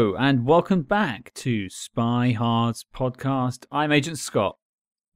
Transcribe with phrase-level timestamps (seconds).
[0.00, 3.66] Hello, and welcome back to Spy Hard's podcast.
[3.70, 4.56] I'm Agent Scott.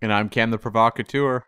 [0.03, 1.45] And I'm Cam the Provocateur.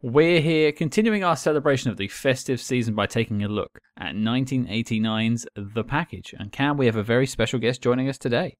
[0.00, 5.48] We're here continuing our celebration of the festive season by taking a look at 1989's
[5.56, 6.32] The Package.
[6.38, 8.56] And Cam, we have a very special guest joining us today.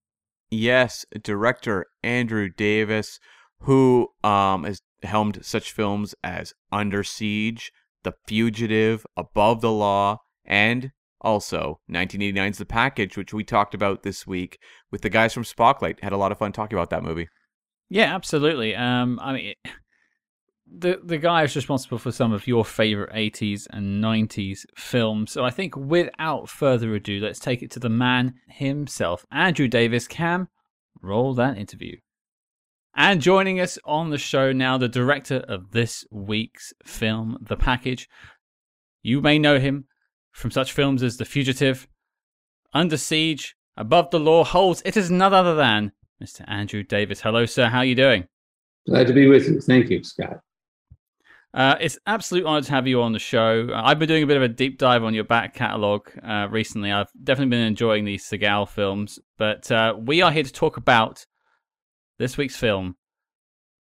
[0.50, 3.20] Yes, director Andrew Davis,
[3.60, 7.70] who um, has helmed such films as Under Siege,
[8.02, 10.90] The Fugitive, Above the Law, and
[11.26, 14.60] also 1989's The Package, which we talked about this week
[14.92, 16.02] with the guys from Spotlight.
[16.02, 17.28] Had a lot of fun talking about that movie.
[17.90, 18.76] Yeah, absolutely.
[18.76, 19.54] Um, I mean,
[20.72, 25.32] the the guy is responsible for some of your favorite 80s and 90s films.
[25.32, 30.06] So I think without further ado, let's take it to the man himself, Andrew Davis.
[30.06, 30.48] Cam,
[31.02, 31.96] roll that interview.
[32.94, 38.08] And joining us on the show now, the director of this week's film, The Package.
[39.02, 39.86] You may know him
[40.36, 41.88] from such films as The Fugitive,
[42.74, 44.82] Under Siege, Above the Law, Holes.
[44.84, 46.44] It is none other than Mr.
[46.46, 47.22] Andrew Davis.
[47.22, 47.68] Hello, sir.
[47.68, 48.28] How are you doing?
[48.86, 49.60] Glad to be with you.
[49.62, 50.40] Thank you, Scott.
[51.54, 53.66] Uh, it's absolute honor to have you on the show.
[53.72, 56.48] Uh, I've been doing a bit of a deep dive on your back catalog uh,
[56.50, 56.92] recently.
[56.92, 61.24] I've definitely been enjoying these Seagal films, but uh, we are here to talk about
[62.18, 62.96] this week's film,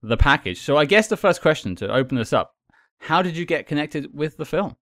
[0.01, 0.61] The Package.
[0.61, 2.53] So I guess the first question to open this up:
[2.99, 4.77] How did you get connected with the film?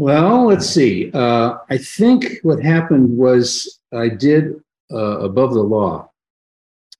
[0.00, 1.10] Well, let's see.
[1.12, 4.54] Uh, I think what happened was I did
[4.90, 6.10] uh, Above the Law,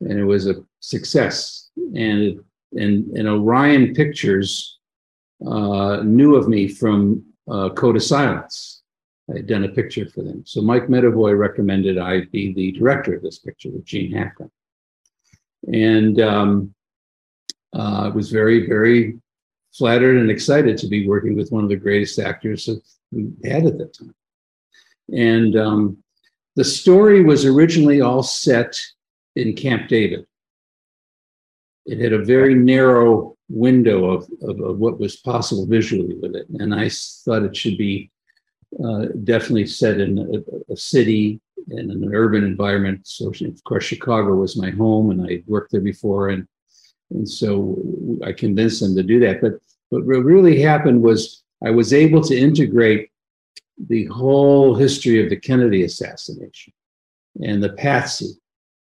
[0.03, 1.71] and it was a success.
[1.79, 2.39] And it,
[2.75, 4.81] and, and Orion Pictures
[5.47, 8.83] uh, knew of me from uh, Code of Silence.
[9.33, 10.43] I had done a picture for them.
[10.45, 14.51] So Mike Medavoy recommended I be the director of this picture with Gene Hackman.
[15.73, 16.75] And um,
[17.75, 19.19] uh, I was very, very
[19.73, 22.83] flattered and excited to be working with one of the greatest actors that
[23.13, 24.15] we had at that time.
[25.13, 25.99] And um,
[26.57, 28.81] the story was originally all set
[29.37, 30.27] in Camp David.
[31.87, 36.47] It had a very narrow window of, of, of what was possible visually with it.
[36.59, 38.11] And I thought it should be
[38.85, 43.01] uh, definitely set in a, a city in an urban environment.
[43.05, 46.47] So, of course, Chicago was my home, and I worked there before, and
[47.11, 47.77] and so
[48.25, 49.41] I convinced them to do that.
[49.41, 53.11] But what really happened was I was able to integrate
[53.89, 56.73] the whole history of the Kennedy assassination
[57.43, 58.33] and the Patsy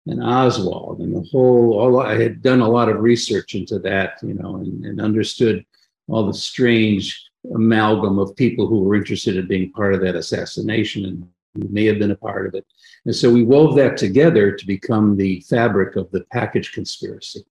[0.06, 4.18] and Oswald and the whole, all, I had done a lot of research into that,
[4.22, 5.64] you know, and, and understood
[6.08, 11.04] all the strange amalgam of people who were interested in being part of that assassination
[11.06, 12.66] and who may have been a part of it.
[13.04, 17.44] And so we wove that together to become the fabric of the package conspiracy.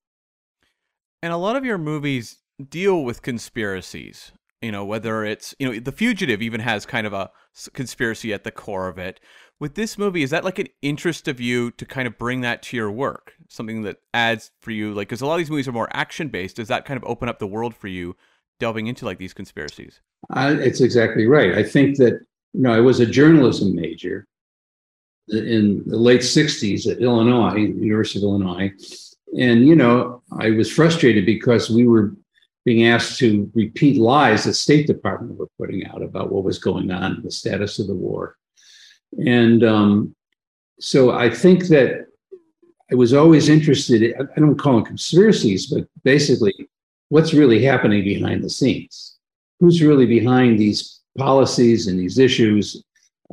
[1.22, 2.40] And a lot of your movies
[2.70, 4.32] deal with conspiracies.
[4.62, 7.32] You know, whether it's, you know, The Fugitive even has kind of a
[7.74, 9.20] conspiracy at the core of it.
[9.60, 12.62] With this movie, is that like an interest of you to kind of bring that
[12.64, 13.34] to your work?
[13.48, 16.30] Something that adds for you, like, because a lot of these movies are more action
[16.30, 16.58] based.
[16.58, 18.16] Does that kind of open up the world for you
[18.60, 20.02] delving into like these conspiracies?
[20.32, 21.56] Uh, it's exactly right.
[21.56, 22.14] I think that,
[22.54, 24.28] you know, I was a journalism major
[25.28, 28.72] in the late 60s at Illinois, University of Illinois.
[29.38, 32.14] And, you know, I was frustrated because we were
[32.66, 36.92] being asked to repeat lies the State Department were putting out about what was going
[36.92, 38.38] on, the status of the war.
[39.26, 40.16] And um,
[40.80, 42.08] so I think that
[42.92, 46.54] I was always interested, I don't call them conspiracies, but basically
[47.10, 49.18] what's really happening behind the scenes.
[49.60, 52.84] Who's really behind these policies and these issues?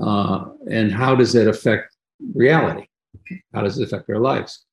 [0.00, 1.94] Uh, and how does that affect
[2.34, 2.86] reality?
[3.52, 4.64] How does it affect our lives?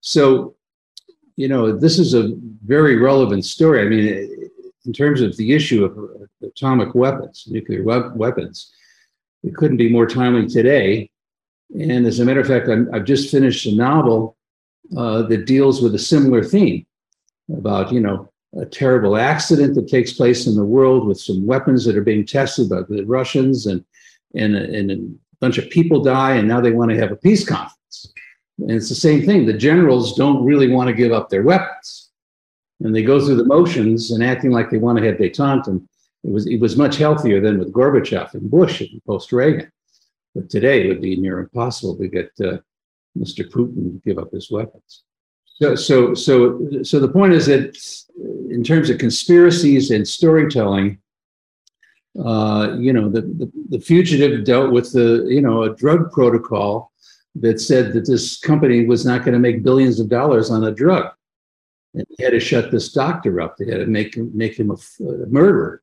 [0.00, 0.56] So
[1.36, 2.34] you know, this is a
[2.64, 3.80] very relevant story.
[3.80, 4.50] I mean,
[4.84, 7.82] in terms of the issue of atomic weapons, nuclear
[8.14, 8.72] weapons,
[9.42, 11.10] it couldn't be more timely today.
[11.78, 14.36] And as a matter of fact, i have just finished a novel
[14.96, 16.86] uh, that deals with a similar theme
[17.56, 21.84] about, you know, a terrible accident that takes place in the world with some weapons
[21.84, 23.82] that are being tested by the Russians, and
[24.34, 24.98] and, and a
[25.40, 27.72] bunch of people die, and now they want to have a peace conference.
[28.62, 29.44] And it's the same thing.
[29.44, 32.10] The generals don't really want to give up their weapons.
[32.80, 35.66] And they go through the motions and acting like they want to have detente.
[35.66, 35.88] And
[36.24, 39.70] it was, it was much healthier than with Gorbachev and Bush and post Reagan.
[40.34, 42.58] But today it would be near impossible to get uh,
[43.18, 43.48] Mr.
[43.48, 45.02] Putin to give up his weapons.
[45.60, 47.76] So, so, so, so the point is that
[48.50, 50.98] in terms of conspiracies and storytelling,
[52.24, 56.91] uh, you know, the, the, the fugitive dealt with the, you know, a drug protocol
[57.36, 60.70] that said that this company was not going to make billions of dollars on a
[60.70, 61.12] drug.
[61.94, 63.56] And they had to shut this doctor up.
[63.56, 65.82] They had to make him, make him a, a murderer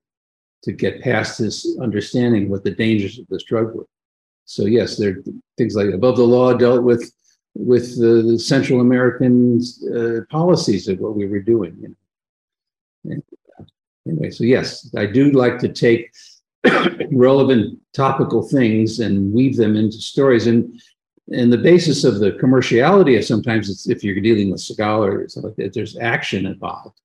[0.64, 3.88] to get past his understanding what the dangers of this drug were.
[4.46, 5.24] So yes, there are
[5.58, 7.12] things like above the law dealt with
[7.56, 9.60] with the, the Central American
[9.96, 11.76] uh, policies of what we were doing.
[11.82, 13.12] You know?
[13.14, 13.24] and,
[13.60, 13.64] uh,
[14.08, 16.12] anyway, so yes, I do like to take
[17.12, 20.48] relevant topical things and weave them into stories.
[20.48, 20.82] And
[21.32, 25.56] and the basis of the commerciality of sometimes it's if you're dealing with scholars, like
[25.56, 27.00] that, there's action involved,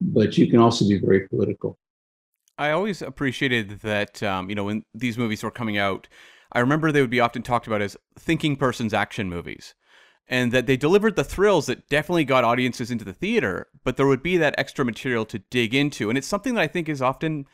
[0.00, 1.78] but you can also be very political.
[2.56, 6.08] I always appreciated that um, you know when these movies were coming out,
[6.52, 9.74] I remember they would be often talked about as thinking person's action movies
[10.26, 14.06] and that they delivered the thrills that definitely got audiences into the theater, but there
[14.06, 16.08] would be that extra material to dig into.
[16.08, 17.46] And it's something that I think is often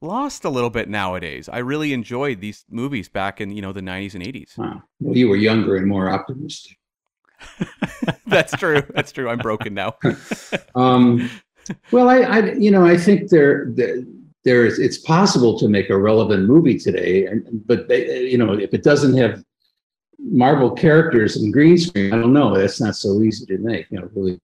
[0.00, 1.48] lost a little bit nowadays.
[1.48, 4.58] I really enjoyed these movies back in, you know, the 90s and 80s.
[4.58, 4.82] Wow.
[5.00, 6.76] Well, you were younger and more optimistic.
[8.26, 8.82] That's true.
[8.94, 9.28] That's true.
[9.28, 9.96] I'm broken now.
[10.74, 11.30] um,
[11.90, 14.02] well, I, I, you know, I think there, there,
[14.44, 18.52] there is, it's possible to make a relevant movie today, and, but they, you know,
[18.52, 19.42] if it doesn't have
[20.18, 22.56] Marvel characters and green screen, I don't know.
[22.56, 23.86] That's not so easy to make.
[23.90, 24.40] You know, really,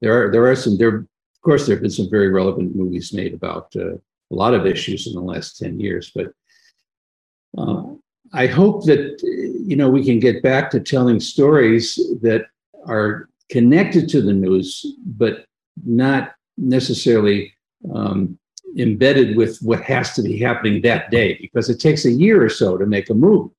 [0.00, 0.96] there are there are some there.
[0.96, 3.96] Of course, there have been some very relevant movies made about uh,
[4.34, 6.12] a lot of issues in the last ten years.
[6.14, 6.28] But
[7.56, 7.84] uh,
[8.32, 9.02] I hope that
[9.70, 11.84] you know we can get back to telling stories
[12.22, 12.42] that
[12.86, 14.68] are connected to the news,
[15.22, 15.46] but
[15.84, 17.38] not necessarily
[17.94, 18.38] um,
[18.76, 22.48] embedded with what has to be happening that day, because it takes a year or
[22.48, 23.54] so to make a movie.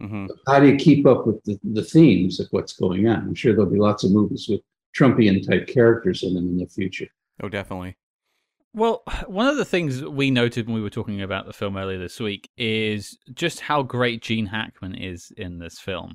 [0.00, 0.26] Mm-hmm.
[0.46, 3.18] How do you keep up with the, the themes of what's going on?
[3.18, 4.60] I'm sure there'll be lots of movies with
[4.98, 7.08] Trumpian type characters in them in the future.
[7.42, 7.96] Oh, definitely.
[8.76, 11.98] Well, one of the things we noted when we were talking about the film earlier
[11.98, 16.14] this week is just how great Gene Hackman is in this film.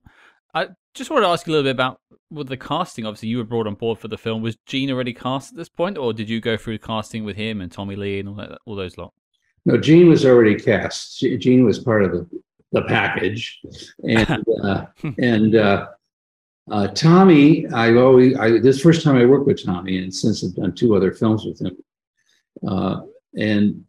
[0.53, 1.99] I just wanted to ask you a little bit about
[2.29, 3.05] with the casting.
[3.05, 4.41] Obviously, you were brought on board for the film.
[4.41, 7.61] Was Gene already cast at this point, or did you go through casting with him
[7.61, 9.13] and Tommy Lee and all, that, all those lot?
[9.65, 11.19] No, Gene was already cast.
[11.19, 12.27] Gene was part of the
[12.73, 13.61] the package,
[14.07, 14.85] and uh,
[15.17, 15.87] and uh,
[16.69, 20.55] uh, Tommy, I've always I, this first time I worked with Tommy, and since I've
[20.55, 21.77] done two other films with him,
[22.67, 23.01] uh,
[23.37, 23.83] and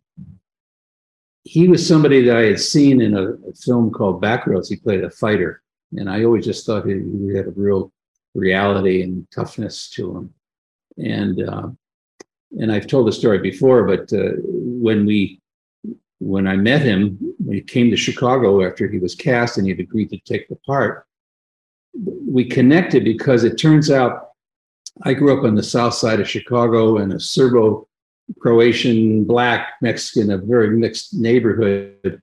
[1.44, 4.68] he was somebody that I had seen in a, a, film called Backroads.
[4.68, 5.62] He played a fighter,
[5.96, 7.92] and I always just thought he, he had a real
[8.34, 10.34] reality and toughness to him,
[10.98, 11.68] and uh,
[12.58, 15.40] and I've told the story before, but uh, when we
[16.20, 19.80] when I met him, when he came to Chicago after he was cast and he'd
[19.80, 21.04] agreed to take the part,
[21.94, 24.28] we connected because it turns out
[25.02, 27.88] I grew up on the south side of Chicago in a Serbo
[28.40, 32.20] Croatian, black, Mexican, a very mixed neighborhood.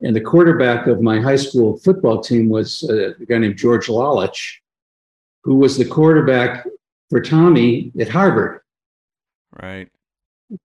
[0.00, 4.56] And the quarterback of my high school football team was a guy named George Lalich,
[5.44, 6.66] who was the quarterback
[7.08, 8.60] for Tommy at Harvard.
[9.62, 9.88] Right.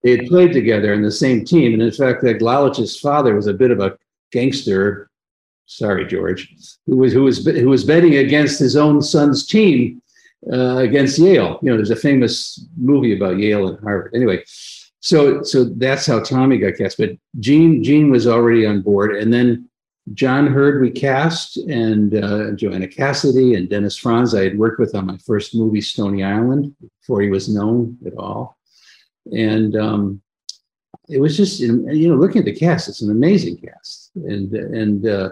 [0.03, 1.73] They had played together in the same team.
[1.73, 3.97] And in fact, that Lalich's father was a bit of a
[4.31, 5.09] gangster.
[5.65, 6.53] Sorry, George,
[6.85, 10.01] who was who was who was betting against his own son's team
[10.51, 11.59] uh, against Yale.
[11.61, 14.15] You know, there's a famous movie about Yale and Harvard.
[14.15, 14.43] Anyway,
[15.07, 16.97] so so that's how Tommy got cast.
[16.97, 19.69] But Gene Gene was already on board, and then
[20.13, 24.35] John Heard we cast, and uh, Joanna Cassidy and Dennis Franz.
[24.35, 28.17] I had worked with on my first movie, Stony Island, before he was known at
[28.17, 28.57] all,
[29.31, 30.21] and um,
[31.07, 35.07] it was just you know looking at the cast, it's an amazing cast, and and
[35.07, 35.29] uh,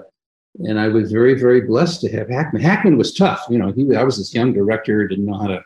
[0.59, 2.61] and I was very very blessed to have Hackman.
[2.61, 3.73] Hackman was tough, you know.
[3.73, 5.61] He I was this young director, didn't know how to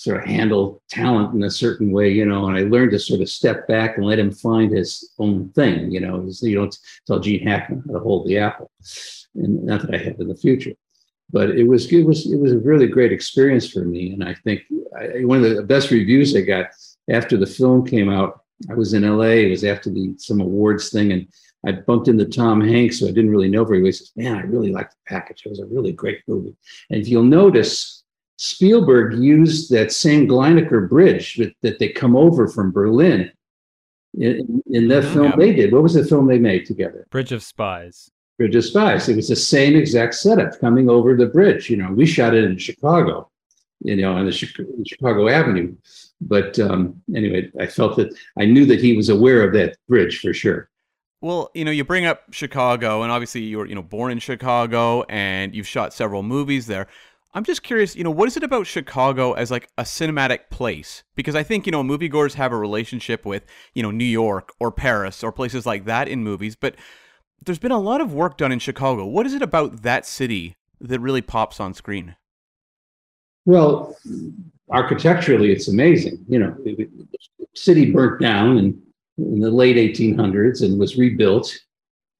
[0.00, 2.46] sort of handle talent in a certain way, you know.
[2.46, 5.90] And I learned to sort of step back and let him find his own thing,
[5.90, 6.26] you know.
[6.40, 8.70] You don't tell Gene Hackman how to hold the apple,
[9.34, 10.72] and not that I have in the future.
[11.30, 14.34] But it was it was it was a really great experience for me, and I
[14.42, 14.62] think
[14.98, 16.66] I, one of the best reviews I got
[17.10, 19.44] after the film came out I was in LA.
[19.46, 21.26] It was after the some awards thing, and
[21.66, 23.86] I bumped into Tom Hanks, so I didn't really know very well.
[23.86, 25.42] He says, "Man, I really liked the package.
[25.44, 26.56] It was a really great movie."
[26.90, 27.99] And if you'll notice,
[28.42, 33.30] Spielberg used that same Glienicke Bridge that, that they come over from Berlin
[34.14, 35.12] in, in that mm-hmm.
[35.12, 35.74] film they did.
[35.74, 37.06] What was the film they made together?
[37.10, 38.10] Bridge of Spies.
[38.38, 39.10] Bridge of Spies.
[39.10, 41.68] It was the same exact setup coming over the bridge.
[41.68, 43.30] You know, we shot it in Chicago,
[43.80, 45.76] you know, on the Chicago Avenue.
[46.22, 50.20] But um, anyway, I felt that I knew that he was aware of that bridge
[50.20, 50.70] for sure.
[51.20, 54.18] Well, you know, you bring up Chicago, and obviously you were, you know, born in
[54.18, 56.86] Chicago, and you've shot several movies there.
[57.32, 61.04] I'm just curious, you know, what is it about Chicago as like a cinematic place?
[61.14, 64.72] Because I think, you know, moviegoers have a relationship with, you know, New York or
[64.72, 66.74] Paris or places like that in movies, but
[67.44, 69.06] there's been a lot of work done in Chicago.
[69.06, 72.16] What is it about that city that really pops on screen?
[73.46, 73.96] Well,
[74.68, 76.24] architecturally, it's amazing.
[76.28, 76.88] You know, the
[77.54, 78.82] city burnt down in,
[79.18, 81.56] in the late 1800s and was rebuilt.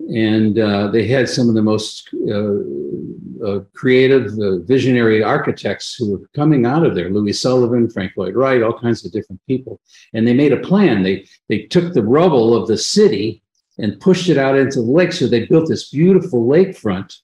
[0.08, 6.12] And uh, they had some of the most uh, uh, creative, uh, visionary architects who
[6.12, 7.10] were coming out of there.
[7.10, 9.80] Louis Sullivan, Frank Lloyd Wright, all kinds of different people,
[10.14, 11.02] and they made a plan.
[11.02, 13.42] They they took the rubble of the city
[13.78, 15.12] and pushed it out into the lake.
[15.12, 17.16] So they built this beautiful lakefront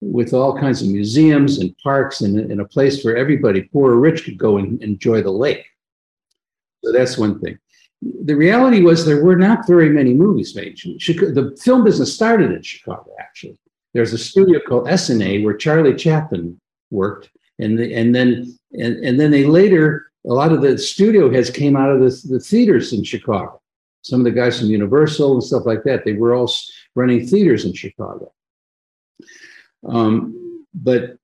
[0.00, 4.00] with all kinds of museums and parks and, and a place where everybody, poor or
[4.00, 5.64] rich, could go and enjoy the lake.
[6.84, 7.58] So that's one thing
[8.02, 10.76] the reality was there were not very many movies made.
[10.76, 13.58] The film business started in Chicago, actually.
[13.94, 16.58] There's a studio called Essanay where Charlie Chaplin
[16.90, 21.30] worked, and the, and then and, and then they later a lot of the studio
[21.30, 23.60] heads came out of the, the theaters in Chicago.
[24.02, 26.04] Some of the guys from Universal and stuff like that.
[26.04, 26.50] They were all
[26.94, 28.32] running theaters in Chicago.
[29.86, 31.16] Um, but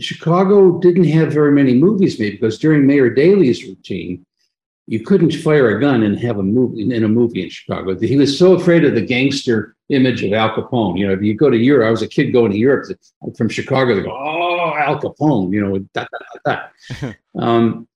[0.00, 4.24] Chicago didn't have very many movies made because during Mayor Daley's routine,
[4.90, 7.96] you couldn't fire a gun and have a movie in a movie in Chicago.
[7.96, 10.98] He was so afraid of the gangster image of Al Capone.
[10.98, 12.90] You know, if you go to Europe, I was a kid going to Europe
[13.38, 13.94] from Chicago.
[13.94, 16.06] They go, "Oh, Al Capone," you know, da,
[16.44, 16.68] da,
[17.00, 17.86] da, um,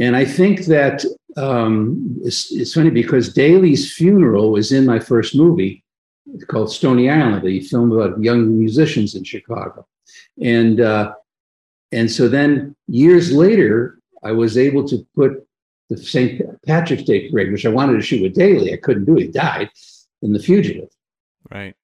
[0.00, 1.04] and I think that
[1.36, 5.84] um, it's, it's, funny because Daley's funeral was in my first movie
[6.48, 9.86] called Stony Island, a film about young musicians in Chicago,
[10.42, 11.14] and uh,
[11.92, 15.46] and so then years later, I was able to put
[15.96, 16.42] the St.
[16.66, 18.72] Patrick's Day parade, which I wanted to shoot with Daley.
[18.72, 19.22] I couldn't do it.
[19.22, 19.70] He died
[20.22, 20.88] in The Fugitive.
[21.50, 21.74] Right.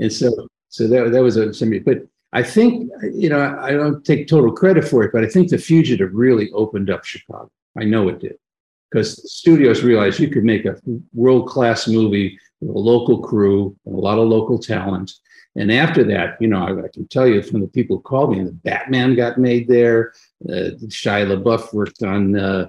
[0.00, 4.04] And so, so that, that was a somebody, but I think, you know, I don't
[4.04, 7.50] take total credit for it, but I think The Fugitive really opened up Chicago.
[7.78, 8.36] I know it did
[8.90, 10.76] because studios realized you could make a
[11.12, 15.12] world class movie with a local crew and a lot of local talent.
[15.56, 18.36] And after that, you know, I, I, can tell you from the people who called
[18.36, 20.12] me, the Batman got made there.
[20.48, 22.68] Uh, Shia LaBeouf worked on uh,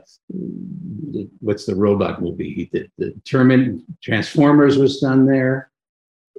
[1.40, 2.92] what's the robot movie he did?
[2.98, 5.72] The Termin Transformers was done there.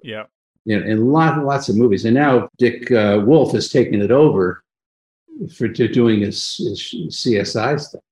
[0.02, 0.25] Yeah.
[0.64, 2.05] You know, and lots lots of movies.
[2.05, 4.64] And now Dick uh, Wolf has taken it over
[5.55, 8.02] for doing his, his CSI stuff.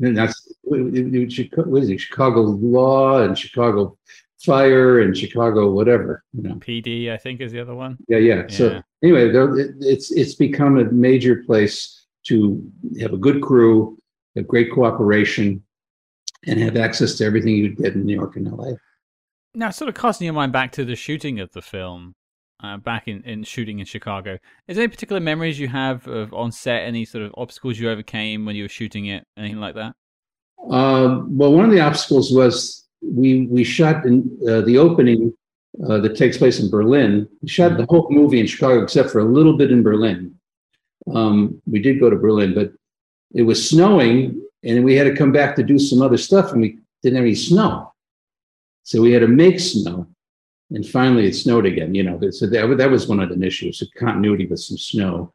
[0.00, 2.00] And that's what is it?
[2.00, 3.98] Chicago Law and Chicago
[4.42, 6.24] Fire and Chicago whatever.
[6.32, 7.98] You know, PD I think is the other one.
[8.08, 8.34] Yeah, yeah.
[8.36, 8.46] yeah.
[8.48, 9.30] So anyway,
[9.80, 12.62] it's it's become a major place to
[13.00, 13.98] have a good crew,
[14.36, 15.62] have great cooperation,
[16.46, 18.72] and have access to everything you'd get in New York and LA.
[19.54, 22.14] Now, sort of casting your mind back to the shooting of the film,
[22.62, 26.32] uh, back in, in shooting in Chicago, is there any particular memories you have of
[26.32, 26.82] on set?
[26.82, 29.24] Any sort of obstacles you overcame when you were shooting it?
[29.36, 29.94] Anything like that?
[30.70, 35.32] Uh, well, one of the obstacles was we we shot in uh, the opening
[35.88, 37.26] uh, that takes place in Berlin.
[37.42, 40.34] We shot the whole movie in Chicago except for a little bit in Berlin.
[41.12, 42.72] Um, we did go to Berlin, but
[43.32, 46.60] it was snowing, and we had to come back to do some other stuff, and
[46.60, 47.92] we didn't have any snow,
[48.82, 50.06] so we had to make snow.
[50.72, 51.94] And finally, it snowed again.
[51.94, 55.32] You know, so that that was one of the issues: continuity with some snow.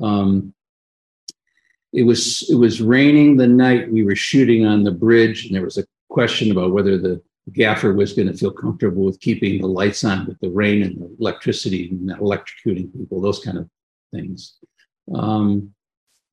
[0.00, 0.54] Um,
[1.92, 5.64] it was it was raining the night we were shooting on the bridge, and there
[5.64, 7.20] was a question about whether the
[7.52, 11.00] gaffer was going to feel comfortable with keeping the lights on with the rain and
[11.00, 13.68] the electricity and electrocuting people, those kind of
[14.12, 14.56] things.
[15.14, 15.74] Um,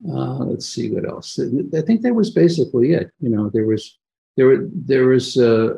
[0.08, 1.40] uh, let's see what else.
[1.40, 3.12] I think that was basically it.
[3.20, 3.98] You know, there was
[4.36, 5.38] there there was.
[5.38, 5.74] Uh,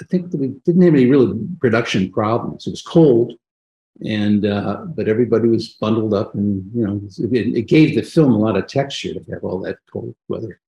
[0.00, 2.66] I think we didn't have any real production problems.
[2.66, 3.34] It was cold,
[4.04, 8.32] and uh, but everybody was bundled up, and you know, it, it, gave the film
[8.32, 10.60] a lot of texture to have all that cold weather.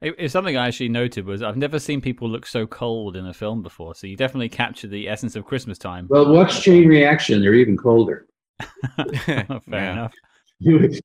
[0.00, 3.32] It's something I actually noted was I've never seen people look so cold in a
[3.32, 3.94] film before.
[3.94, 6.06] So you definitely captured the essence of Christmas time.
[6.10, 8.26] Well, watch Chain Reaction; they're even colder.
[8.96, 9.92] Fair yeah.
[9.92, 10.12] enough.
[10.60, 11.02] It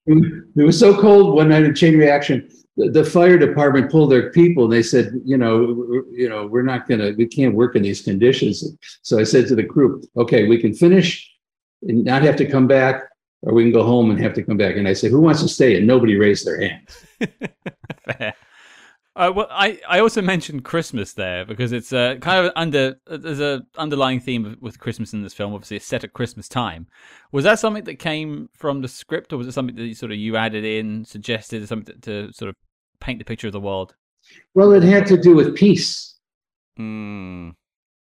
[0.55, 2.49] was so cold one night in Chain Reaction.
[2.77, 6.61] The, the, fire department pulled their people, and they said, "You know, you know, we're
[6.61, 8.63] not gonna, we can't work in these conditions."
[9.01, 11.29] So I said to the crew, "Okay, we can finish
[11.81, 13.03] and not have to come back,
[13.41, 15.41] or we can go home and have to come back." And I said, "Who wants
[15.41, 16.87] to stay?" And nobody raised their hand.
[19.19, 23.41] Uh, well, I, I also mentioned Christmas there because it's uh, kind of under there's
[23.41, 25.53] a underlying theme with Christmas in this film.
[25.53, 26.87] Obviously, it's set at Christmas time.
[27.33, 30.13] Was that something that came from the script, or was it something that you sort
[30.13, 32.55] of you added in, suggested, something to, to sort of
[33.01, 33.93] paint the picture of the world?
[34.53, 36.15] Well, it had to do with peace.
[36.79, 37.55] Mm.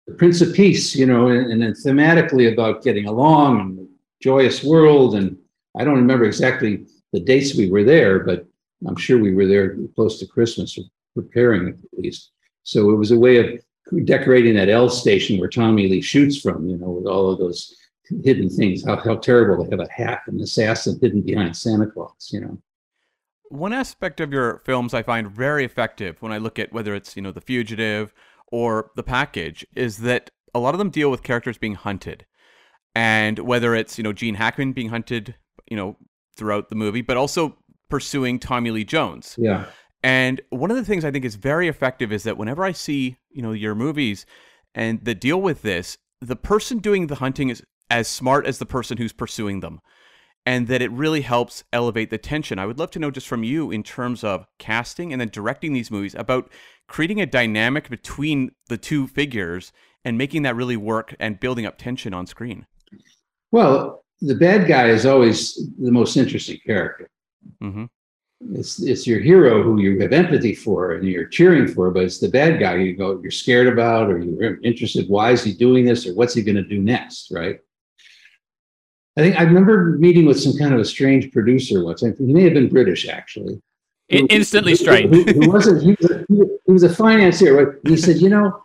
[0.07, 3.89] The Prince of Peace, you know, and, and thematically about getting along and
[4.23, 5.17] joyous world.
[5.17, 5.37] And
[5.79, 8.47] I don't remember exactly the dates we were there, but
[8.87, 10.79] I'm sure we were there close to Christmas
[11.15, 12.31] preparing at least.
[12.63, 16.69] So it was a way of decorating that L station where Tommy Lee shoots from,
[16.69, 17.75] you know, with all of those
[18.23, 18.85] hidden things.
[18.85, 22.59] How, how terrible to have a hat, an assassin hidden behind Santa Claus, you know.
[23.51, 27.15] One aspect of your films I find very effective when I look at whether it's,
[27.15, 28.13] you know, The Fugitive
[28.51, 32.25] or The Package is that a lot of them deal with characters being hunted,
[32.95, 35.35] and whether it's you know Gene Hackman being hunted,
[35.69, 35.97] you know,
[36.37, 37.57] throughout the movie, but also
[37.89, 39.35] pursuing Tommy Lee Jones.
[39.39, 39.67] Yeah.
[40.05, 43.17] And one of the things I think is very effective is that whenever I see,
[43.31, 44.27] you know, your movies
[44.75, 48.67] and that deal with this, the person doing the hunting is as smart as the
[48.67, 49.81] person who's pursuing them.
[50.45, 52.59] And that it really helps elevate the tension.
[52.59, 55.73] I would love to know just from you in terms of casting and then directing
[55.73, 56.53] these movies about
[56.87, 59.73] creating a dynamic between the two figures
[60.05, 62.67] and making that really work and building up tension on screen.
[63.53, 67.09] Well, the bad guy is always the most interesting character.
[67.63, 67.85] Mm-hmm.
[68.41, 72.19] It's it's your hero who you have empathy for and you're cheering for, but it's
[72.19, 75.09] the bad guy you go you're scared about or you're interested.
[75.09, 77.31] Why is he doing this or what's he going to do next?
[77.31, 77.61] Right.
[79.17, 82.01] I think I remember meeting with some kind of a strange producer once.
[82.01, 83.63] He may have been British actually.
[84.11, 85.15] Who, instantly strange.
[85.15, 85.83] Who, who, wasn't?
[85.83, 87.65] He was, a, he was a financier.
[87.65, 87.79] Right?
[87.87, 88.63] He said, you know,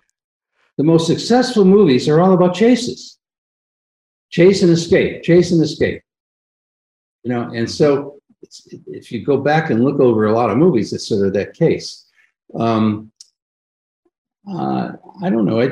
[0.77, 3.17] the most successful movies are all about chases,
[4.29, 6.01] chase and escape, chase and escape.
[7.23, 10.93] You know, and so if you go back and look over a lot of movies,
[10.93, 12.05] it's sort of that case.
[12.55, 13.11] Um,
[14.49, 15.59] uh, I don't know.
[15.61, 15.69] I,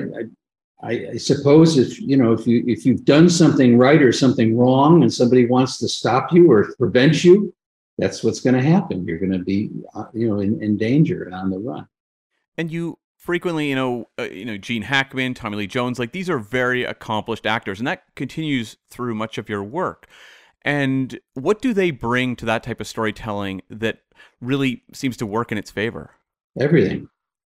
[0.81, 4.57] I, I, suppose if you know if you if you've done something right or something
[4.57, 7.53] wrong, and somebody wants to stop you or prevent you,
[7.97, 9.05] that's what's going to happen.
[9.05, 11.88] You're going to be uh, you know in, in danger and on the run.
[12.57, 16.29] And you frequently, you know, uh, you know, Gene Hackman, Tommy Lee Jones, like these
[16.29, 20.08] are very accomplished actors, and that continues through much of your work.
[20.67, 23.99] And what do they bring to that type of storytelling that
[24.41, 26.12] really seems to work in its favor?
[26.60, 27.08] Everything.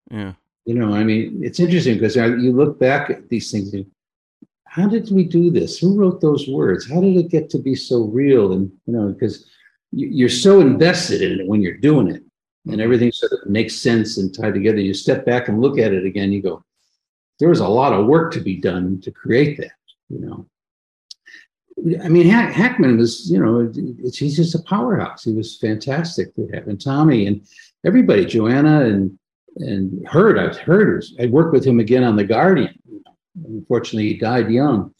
[0.10, 0.36] Yeah.
[0.64, 3.86] You know, I mean, it's interesting because you look back at these things and
[4.66, 5.78] how did we do this?
[5.78, 6.90] Who wrote those words?
[6.90, 8.54] How did it get to be so real?
[8.54, 9.46] And, you know, because
[9.92, 12.24] you're so invested in it when you're doing it
[12.64, 12.80] and mm-hmm.
[12.80, 14.80] everything sort of makes sense and tied together.
[14.80, 16.64] You step back and look at it again, you go,
[17.40, 19.74] there was a lot of work to be done to create that,
[20.08, 20.46] you know.
[22.04, 23.72] I mean, Hack, Hackman was, you know,
[24.14, 25.24] he's just a powerhouse.
[25.24, 27.42] He was fantastic to have, and Tommy and
[27.86, 29.18] everybody, Joanna and
[29.58, 30.40] and Heard.
[30.40, 31.04] I've heard.
[31.20, 32.78] I worked with him again on The Guardian.
[33.46, 34.94] Unfortunately, he died young,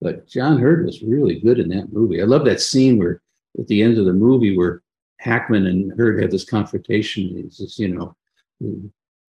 [0.00, 2.20] but John Heard was really good in that movie.
[2.20, 3.22] I love that scene where
[3.58, 4.82] at the end of the movie where
[5.18, 7.32] Hackman and Heard have this confrontation.
[7.36, 8.14] It's just, you know,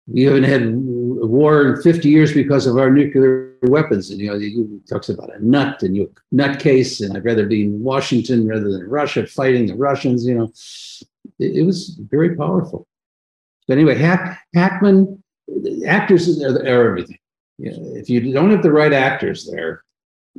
[0.07, 4.11] we haven't had war in 50 years because of our nuclear weapons.
[4.11, 7.65] And, you know, he talks about a nut and you nutcase, and I'd rather be
[7.65, 10.27] in Washington rather than Russia fighting the Russians.
[10.27, 10.53] You know,
[11.39, 12.87] it, it was very powerful.
[13.69, 15.23] But anyway, Hack, Hackman,
[15.87, 17.19] actors are, are everything.
[17.59, 19.85] You know, if you don't have the right actors there,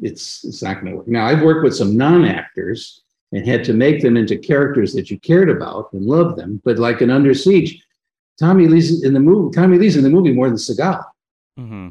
[0.02, 1.08] it's it's not going to work.
[1.08, 5.20] Now, I've worked with some non-actors and had to make them into characters that you
[5.20, 6.62] cared about and loved them.
[6.66, 7.83] But like in Under Siege,
[8.40, 9.54] Tommy Lee's in the movie.
[9.54, 11.04] Tommy Lee's in the movie more than Seagal.
[11.60, 11.90] Mm-hmm.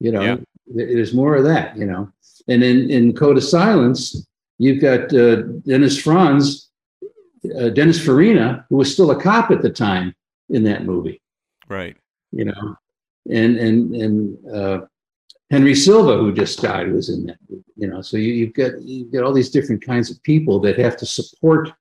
[0.00, 0.36] You know, yeah.
[0.66, 1.76] there's more of that.
[1.76, 2.10] You know,
[2.48, 4.26] and in in Code of Silence,
[4.58, 6.70] you've got uh, Dennis Franz,
[7.58, 10.14] uh, Dennis Farina, who was still a cop at the time
[10.50, 11.20] in that movie.
[11.68, 11.96] Right.
[12.32, 12.76] You know,
[13.30, 14.80] and and and uh,
[15.50, 17.38] Henry Silva, who just died, was in that.
[17.48, 20.58] Movie, you know, so you, you've got you've got all these different kinds of people
[20.60, 21.72] that have to support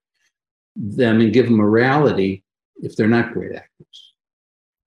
[0.75, 2.43] them and give them morality
[2.77, 4.13] if they're not great actors.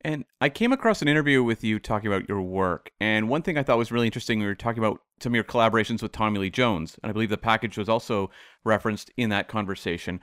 [0.02, 2.90] And I came across an interview with you talking about your work.
[3.00, 5.44] And one thing I thought was really interesting, we were talking about some of your
[5.44, 6.98] collaborations with Tommy Lee Jones.
[7.02, 8.30] And I believe the package was also
[8.64, 10.20] referenced in that conversation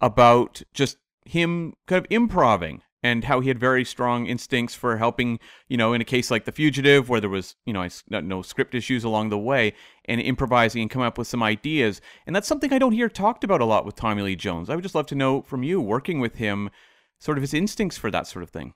[0.00, 5.38] about just him kind of improving and how he had very strong instincts for helping,
[5.68, 8.74] you know, in a case like The Fugitive, where there was, you know, no script
[8.74, 9.74] issues along the way,
[10.06, 12.00] and improvising and coming up with some ideas.
[12.26, 14.68] And that's something I don't hear talked about a lot with Tommy Lee Jones.
[14.68, 16.70] I would just love to know from you, working with him,
[17.18, 18.74] sort of his instincts for that sort of thing?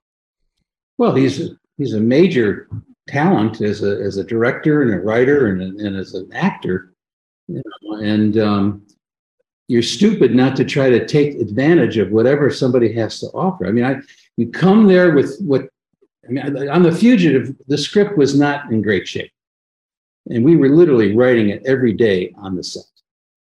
[0.98, 2.68] Well, he's he's a major
[3.09, 6.92] talent as a as a director and a writer and, and as an actor,
[7.48, 8.87] you know, and um,
[9.68, 13.66] you're stupid not to try to take advantage of whatever somebody has to offer.
[13.66, 13.96] I mean, I
[14.37, 15.68] you come there with what
[16.28, 19.33] I mean on the fugitive, the script was not in great shape,
[20.28, 22.85] and we were literally writing it every day on the set.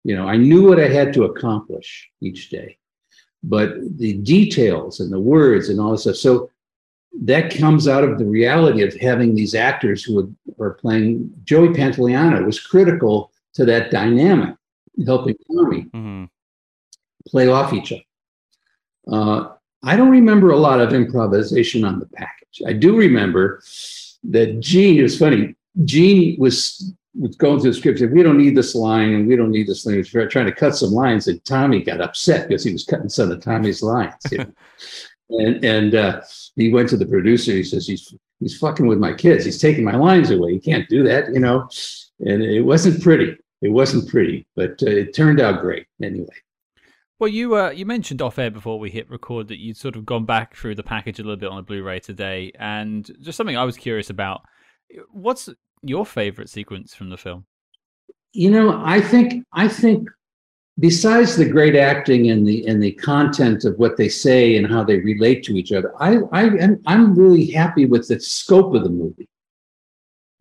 [0.03, 2.77] You know, I knew what I had to accomplish each day
[3.47, 6.15] but the details and the words and all this stuff.
[6.15, 6.49] So
[7.21, 11.31] that comes out of the reality of having these actors who are playing.
[11.43, 14.55] Joey Pantoliano was critical to that dynamic,
[15.05, 16.25] helping Tommy mm-hmm.
[17.27, 18.01] play off each other.
[19.07, 19.53] Uh,
[19.83, 22.61] I don't remember a lot of improvisation on the package.
[22.67, 23.61] I do remember
[24.23, 25.55] that Gene, it was funny,
[25.85, 26.45] Gene was
[26.77, 26.95] was
[27.37, 29.85] going through the script, said, we don't need this line and we don't need this
[29.85, 30.03] line.
[30.13, 33.31] we're trying to cut some lines, and Tommy got upset because he was cutting some
[33.31, 34.15] of Tommy's lines.
[34.31, 34.51] You know?
[35.29, 36.21] and and uh,
[36.55, 37.51] he went to the producer.
[37.51, 39.45] He says, he's, he's fucking with my kids.
[39.45, 40.53] He's taking my lines away.
[40.53, 41.69] He can't do that, you know.
[42.19, 43.37] And it wasn't pretty.
[43.61, 46.27] It wasn't pretty, but uh, it turned out great anyway.
[47.17, 50.05] Well, you uh, you mentioned off air before we hit record that you'd sort of
[50.05, 53.55] gone back through the package a little bit on a Blu-ray today, and just something
[53.55, 54.41] I was curious about.
[55.09, 55.49] What's
[55.89, 57.45] your favorite sequence from the film?
[58.33, 60.09] You know, I think I think
[60.79, 64.83] besides the great acting and the and the content of what they say and how
[64.83, 68.83] they relate to each other, I I am I'm really happy with the scope of
[68.83, 69.29] the movie.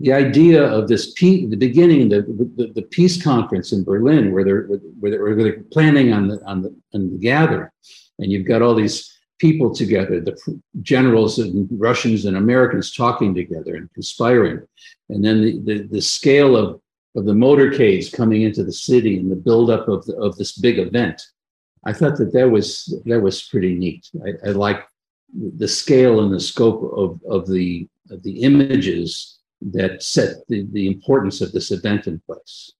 [0.00, 2.22] The idea of this peace, the beginning, the,
[2.56, 4.62] the, the peace conference in Berlin, where they're
[4.98, 7.70] where they're, where they're planning on the on the on the gathering,
[8.18, 10.34] and you've got all these people together, the
[10.80, 14.62] generals and Russians and Americans talking together and conspiring,
[15.10, 16.80] and then the the, the scale of
[17.14, 20.78] of the motorcades coming into the city and the buildup of the, of this big
[20.78, 21.20] event.
[21.84, 24.08] I thought that that was that was pretty neat.
[24.26, 24.80] I, I like
[25.58, 30.86] the scale and the scope of of the of the images that set the, the
[30.86, 32.72] importance of this event in place.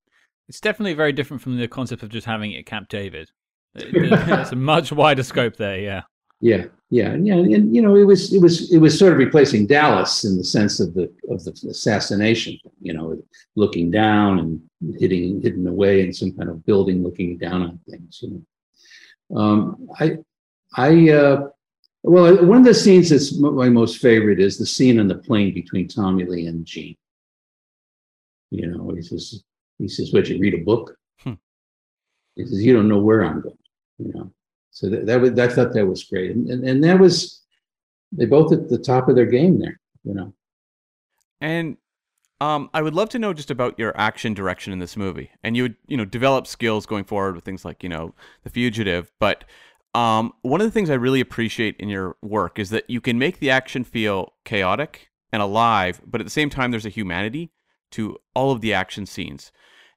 [0.48, 3.29] It's definitely very different from the concept of just having it at Camp David.
[3.77, 6.03] It's a much wider scope there, yeah.
[6.40, 9.66] Yeah, yeah, yeah, and you know, it was it was it was sort of replacing
[9.66, 12.59] Dallas in the sense of the of the assassination.
[12.81, 13.23] You know,
[13.57, 18.20] looking down and hitting hidden away in some kind of building, looking down on things.
[18.23, 18.44] You
[19.31, 20.18] know, um, I
[20.77, 21.49] I uh,
[22.03, 25.55] well, one of the scenes that's my most favorite is the scene on the plane
[25.55, 26.97] between Tommy Lee and Gene.
[28.51, 29.42] You know, he says
[29.79, 31.35] he says, "What you read a book?" Hmm.
[32.37, 33.59] He says, "You don't know where I'm going."
[33.99, 34.33] You know
[34.74, 36.32] so that, that was, I thought that was great.
[36.32, 37.42] And, and, and that was,
[38.10, 40.34] they both at the top of their game there, you know.
[41.40, 41.76] And
[42.40, 45.30] um, I would love to know just about your action direction in this movie.
[45.44, 48.50] And you would, you know, develop skills going forward with things like, you know, The
[48.50, 49.12] Fugitive.
[49.20, 49.44] But
[49.94, 53.16] um, one of the things I really appreciate in your work is that you can
[53.16, 57.52] make the action feel chaotic and alive, but at the same time, there's a humanity
[57.92, 59.52] to all of the action scenes.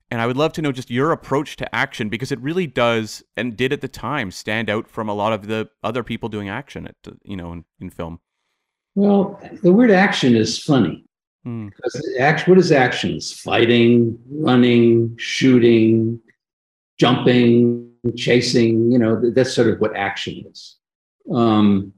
[0.10, 3.24] And I would love to know just your approach to action because it really does
[3.36, 6.48] and did at the time stand out from a lot of the other people doing
[6.48, 8.20] action at you know in, in film.
[8.96, 11.06] Well, the word action is funny.
[11.44, 11.68] Hmm.
[11.68, 13.16] Because action, what is action?
[13.16, 16.20] It's fighting, running, shooting,
[16.98, 18.92] jumping, chasing.
[18.92, 20.78] You know, that's sort of what action is.
[21.34, 21.94] Um,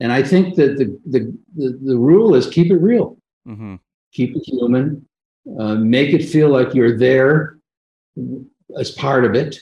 [0.00, 3.76] and I think that the, the the the, rule is keep it real, mm-hmm.
[4.12, 5.06] keep it human,
[5.58, 7.58] uh, make it feel like you're there
[8.78, 9.58] as part of it.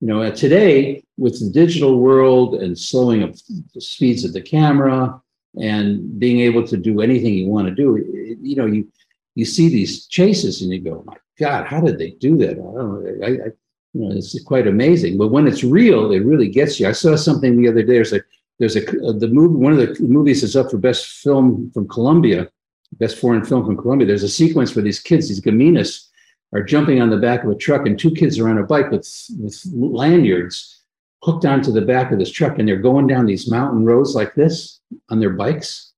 [0.00, 3.40] You know, today with the digital world and slowing of
[3.74, 5.20] the speeds of the camera
[5.60, 8.90] and being able to do anything you want to do, it, you know, you
[9.34, 12.52] you see these chases and you go, my God, how did they do that?
[12.52, 13.26] I don't know.
[13.26, 13.50] I, I,
[13.94, 15.18] you know, it's quite amazing.
[15.18, 16.88] But when it's real, it really gets you.
[16.88, 17.94] I saw something the other day.
[17.94, 18.20] There's a
[18.58, 19.56] there's a the movie.
[19.56, 22.50] One of the movies is up for best film from Colombia
[22.98, 24.06] best foreign film from Colombia.
[24.06, 26.08] There's a sequence where these kids, these gaminas,
[26.52, 28.90] are jumping on the back of a truck, and two kids are on a bike
[28.90, 30.82] with with lanyards
[31.24, 34.34] hooked onto the back of this truck, and they're going down these mountain roads like
[34.34, 35.92] this on their bikes.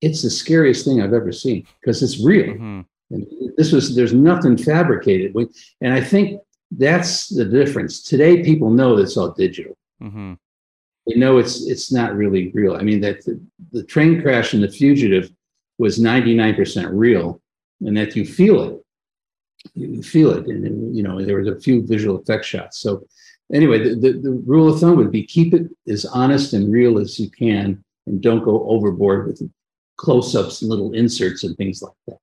[0.00, 2.54] It's the scariest thing I've ever seen because it's real.
[2.54, 2.80] Mm-hmm.
[3.10, 5.34] And this was there's nothing fabricated.
[5.82, 8.02] And I think that's the difference.
[8.02, 9.76] Today, people know that it's all digital.
[10.02, 10.34] Mm-hmm.
[11.06, 12.74] They know it's it's not really real.
[12.74, 13.38] I mean, that the,
[13.72, 15.30] the train crash and the fugitive
[15.78, 17.40] was 99% real
[17.80, 18.80] and that you feel it.
[19.74, 20.46] You feel it.
[20.46, 22.80] And, you know, there was a few visual effect shots.
[22.80, 23.04] So,
[23.52, 26.98] anyway, the, the, the, rule of thumb would be keep it as honest and real
[26.98, 29.42] as you can and don't go overboard with
[29.96, 32.18] close ups and little inserts and things like that.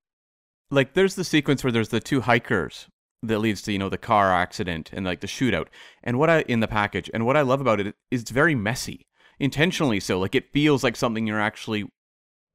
[0.70, 2.88] Like, there's the sequence where there's the two hikers
[3.24, 5.68] that leads to you know the car accident and like the shootout
[6.04, 8.56] and what i in the package and what i love about it is it's very
[8.56, 9.06] messy
[9.40, 11.86] intentionally so like it feels like something you're actually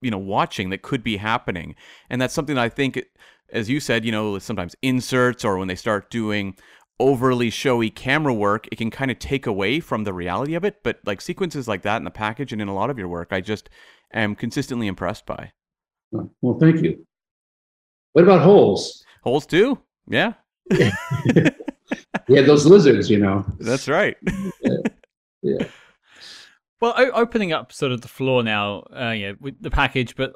[0.01, 1.75] you know watching that could be happening.
[2.11, 3.03] And that's something that i think
[3.53, 6.57] as you said you know sometimes inserts or when they start doing
[6.99, 10.83] overly showy camera work it can kind of take away from the reality of it.
[10.83, 13.29] But like sequences like that in the package and in a lot of your work
[13.33, 13.69] i just
[14.13, 15.53] am consistently impressed by.
[16.13, 17.07] Well thank you.
[18.13, 19.05] What about holes?
[19.23, 19.79] Holes too?
[20.09, 20.35] Yeah.
[22.29, 23.45] Yeah those lizards you know.
[23.59, 24.17] That's right.
[24.63, 25.59] Yeah.
[25.61, 25.67] yeah.
[26.81, 30.35] Well, o- opening up sort of the floor now, uh, yeah, with the package, but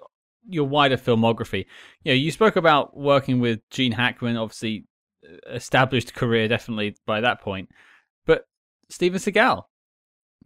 [0.49, 1.67] your wider filmography.
[2.05, 4.87] You know, you spoke about working with Gene Hackman, obviously
[5.25, 7.71] uh, established career definitely by that point.
[8.27, 8.47] But
[8.89, 9.65] Steven Seagal,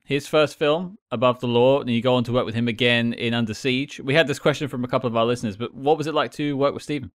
[0.04, 3.12] his first film, Above the Law, and you go on to work with him again
[3.12, 4.00] in Under Siege.
[4.00, 6.33] We had this question from a couple of our listeners, but what was it like
[6.33, 7.11] to work with Steven?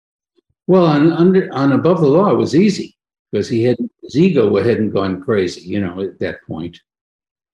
[0.67, 2.97] Well, on under on Above the Law, it was easy
[3.31, 6.79] because he had his ego hadn't gone crazy, you know, at that point.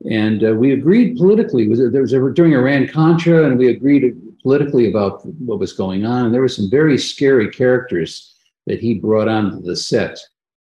[0.09, 1.73] And uh, we agreed politically.
[1.73, 6.25] There was a, during Iran Contra, and we agreed politically about what was going on.
[6.25, 8.35] And there were some very scary characters
[8.67, 10.19] that he brought onto the set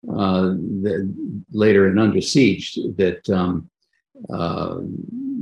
[0.08, 1.12] uh, that
[1.52, 3.68] later in Under Siege that um,
[4.32, 4.78] uh,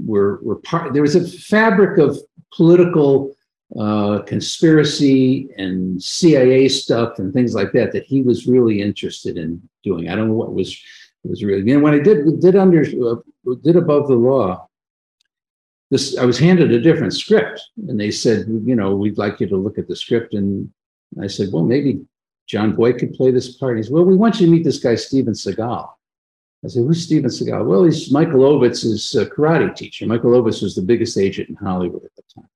[0.05, 2.19] were, were part, there was a fabric of
[2.55, 3.35] political
[3.79, 9.61] uh, conspiracy and CIA stuff and things like that that he was really interested in
[9.83, 10.09] doing.
[10.09, 10.79] I don't know what was
[11.25, 11.63] was really.
[11.63, 13.17] Know, when I did did under uh,
[13.63, 14.69] did above the law,
[15.91, 19.47] this I was handed a different script, and they said, you know, we'd like you
[19.49, 20.71] to look at the script, and
[21.21, 22.01] I said, well, maybe
[22.47, 23.77] Jon Voight could play this part.
[23.77, 25.89] He said, well, we want you to meet this guy Steven Seagal.
[26.65, 27.67] I said, who's Steven Seagal?
[27.67, 30.07] Well, he's Michael Ovitz's uh, karate teacher.
[30.07, 32.49] Michael Ovitz was the biggest agent in Hollywood at the time.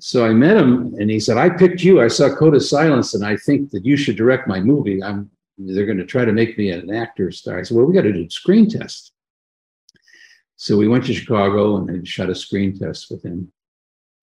[0.00, 2.02] So I met him and he said, I picked you.
[2.02, 5.02] I saw Code of Silence and I think that you should direct my movie.
[5.02, 7.58] I'm they're going to try to make me an actor star.
[7.58, 9.12] I said, well, we got to do screen test.
[10.66, 13.52] So we went to Chicago and I shot a screen test with him.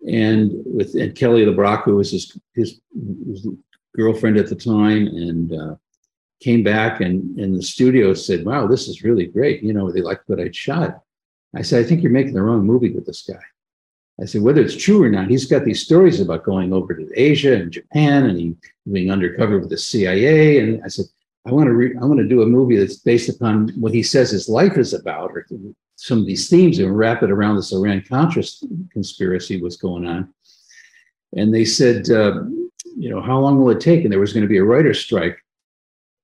[0.05, 2.81] And with and Kelly LeBrock, who was his, his,
[3.25, 3.47] his
[3.95, 5.75] girlfriend at the time, and uh,
[6.41, 9.63] came back and in the studio said, Wow, this is really great.
[9.63, 10.99] You know, they liked what I'd shot.
[11.55, 13.39] I said, I think you're making the wrong movie with this guy.
[14.21, 17.09] I said, whether it's true or not, he's got these stories about going over to
[17.15, 18.55] Asia and Japan and he
[18.91, 20.59] being undercover with the CIA.
[20.59, 21.05] And I said,
[21.47, 24.03] I want to re- I want to do a movie that's based upon what he
[24.03, 25.45] says his life is about, or
[26.03, 28.43] some of these themes, and wrap it around this Iran Contra
[28.91, 30.33] conspiracy was going on.
[31.37, 32.43] And they said, uh,
[32.97, 34.03] you know, how long will it take?
[34.03, 35.37] And there was going to be a writer's strike.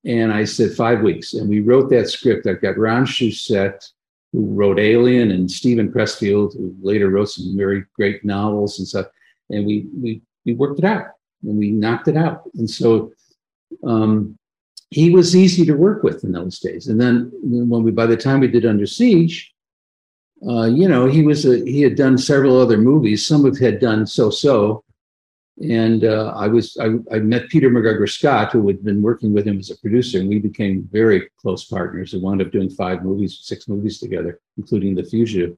[0.03, 1.33] And I said five weeks.
[1.33, 2.45] And we wrote that script.
[2.45, 3.89] I've got Ron Shusett,
[4.33, 9.07] who wrote Alien, and Steven Pressfield, who later wrote some very great novels and stuff.
[9.49, 11.07] And we we we worked it out
[11.43, 12.41] and we knocked it out.
[12.55, 13.13] And so
[13.87, 14.37] um,
[14.89, 16.89] he was easy to work with in those days.
[16.89, 19.53] And then when we, by the time we did Under Siege,
[20.47, 23.25] uh, you know, he was a, he had done several other movies.
[23.25, 24.83] Some of had done so so,
[25.61, 29.45] and uh, I was I, I, met Peter MacGregor Scott, who had been working with
[29.45, 32.13] him as a producer, and we became very close partners.
[32.13, 35.57] We wound up doing five movies, six movies together, including The Fugitive.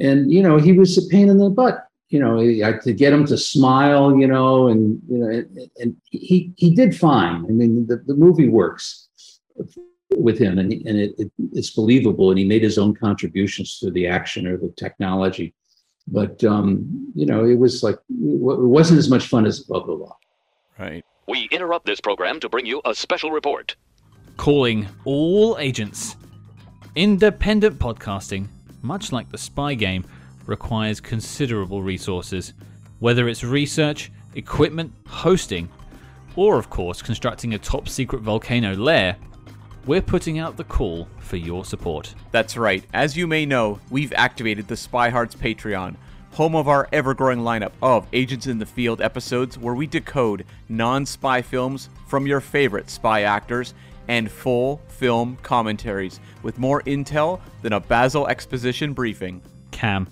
[0.00, 2.38] And you know, he was a pain in the butt you know,
[2.82, 6.96] to get him to smile, you know, and you know, and, and he he did
[6.96, 7.44] fine.
[7.44, 9.08] I mean, the, the movie works
[10.10, 13.90] with him, and and it, it, it's believable, and he made his own contributions to
[13.90, 15.54] the action or the technology.
[16.08, 19.92] But um, you know, it was like it wasn't as much fun as Above the
[19.92, 20.16] Law.
[20.78, 21.04] Right.
[21.26, 23.74] We interrupt this program to bring you a special report.
[24.36, 26.16] Calling all agents.
[26.94, 28.46] Independent podcasting,
[28.82, 30.04] much like the spy game
[30.46, 32.52] requires considerable resources,
[33.00, 35.68] whether it's research, equipment, hosting,
[36.36, 39.16] or of course constructing a top secret volcano lair.
[39.86, 42.12] We're putting out the call for your support.
[42.32, 42.84] That's right.
[42.92, 45.94] As you may know, we've activated the Spy Hards Patreon,
[46.32, 50.44] home of our ever growing lineup of Agents in the Field episodes where we decode
[50.68, 53.74] non spy films from your favorite spy actors
[54.08, 59.40] and full film commentaries with more intel than a Basil exposition briefing.
[59.70, 60.08] Cam,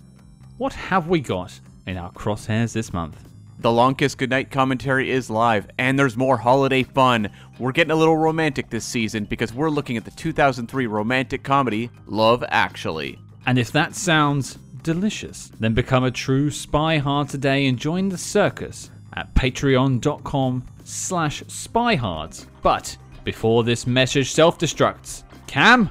[0.56, 1.58] what have we got
[1.88, 3.28] in our crosshairs this month?
[3.64, 7.30] The Long Kiss Goodnight commentary is live, and there's more holiday fun.
[7.58, 11.88] We're getting a little romantic this season because we're looking at the 2003 romantic comedy
[12.04, 13.18] Love Actually.
[13.46, 18.18] And if that sounds delicious, then become a true spy hard today and join the
[18.18, 22.44] circus at patreon.com slash spyhards.
[22.60, 25.88] But before this message self-destructs, Cam,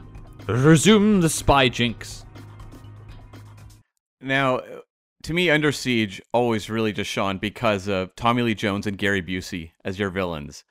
[0.47, 2.23] resume the spy jinx.
[4.21, 4.61] Now,
[5.23, 9.21] to me, Under Siege always really just shone because of Tommy Lee Jones and Gary
[9.21, 10.63] Busey as your villains,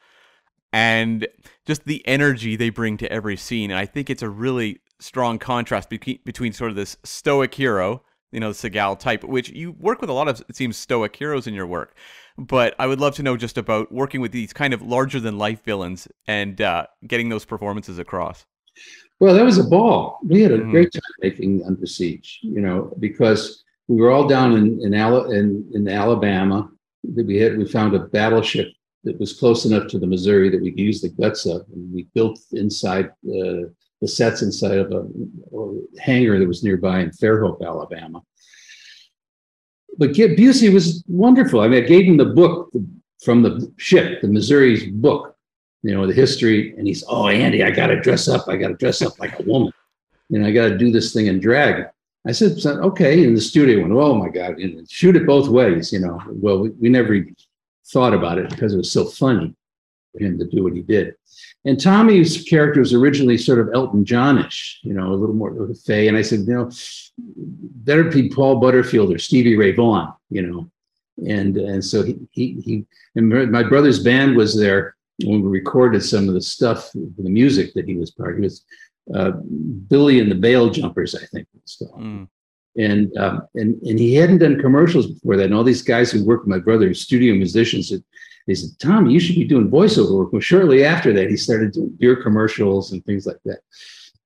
[0.72, 1.26] and
[1.66, 3.70] just the energy they bring to every scene.
[3.70, 8.02] And I think it's a really strong contrast between between sort of this stoic hero,
[8.30, 11.16] you know, the Seagal type, which you work with a lot of it seems stoic
[11.16, 11.96] heroes in your work.
[12.38, 15.38] But I would love to know just about working with these kind of larger than
[15.38, 18.46] life villains and uh, getting those performances across.
[19.20, 20.18] Well, that was a ball.
[20.24, 20.70] We had a mm.
[20.70, 25.70] great time making Under Siege, you know, because we were all down in in, in,
[25.74, 26.70] in Alabama.
[27.02, 28.68] We had we found a battleship
[29.04, 31.92] that was close enough to the Missouri that we could use the guts of, and
[31.92, 33.68] we built inside uh,
[34.00, 35.02] the sets inside of a,
[36.00, 38.22] hangar that was nearby in Fairhope, Alabama.
[39.98, 41.60] But Gib Busey was wonderful.
[41.60, 42.72] I mean, I gave him the book
[43.22, 45.36] from the ship, the Missouri's book,
[45.82, 46.74] you know, the history.
[46.76, 48.48] And he's, oh, Andy, I got to dress up.
[48.48, 49.72] I got to dress up like a woman.
[50.30, 51.84] You know, I got to do this thing in drag.
[52.26, 53.24] I said, okay.
[53.24, 54.56] In the studio went, oh my God,
[54.88, 55.92] shoot it both ways.
[55.92, 57.18] You know, well, we, we never
[57.86, 59.54] thought about it because it was so funny.
[60.12, 61.14] for him to do what he did.
[61.64, 66.08] And Tommy's character was originally sort of Elton Johnish, you know, a little more fey.
[66.08, 66.70] And I said, you know,
[67.16, 70.70] better be Paul Butterfield or Stevie Ray Vaughan, you know.
[71.26, 76.02] And and so he he, he and my brother's band was there when we recorded
[76.02, 78.36] some of the stuff, the music that he was part.
[78.36, 78.64] He was
[79.14, 79.32] uh,
[79.88, 81.46] Billy and the Bale Jumpers, I think.
[81.98, 82.28] Mm.
[82.76, 85.44] And um, and and he hadn't done commercials before that.
[85.44, 88.02] And all these guys who worked with my brother, studio musicians, said,
[88.46, 90.32] they said, Tom, you should be doing voiceover work.
[90.32, 93.60] Well, shortly after that, he started doing beer commercials and things like that.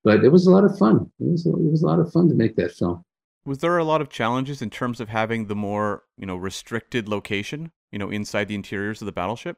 [0.05, 1.11] But it was a lot of fun.
[1.19, 3.05] It was, it was a lot of fun to make that film.
[3.45, 7.09] Was there a lot of challenges in terms of having the more, you know, restricted
[7.09, 9.57] location, you know, inside the interiors of the battleship?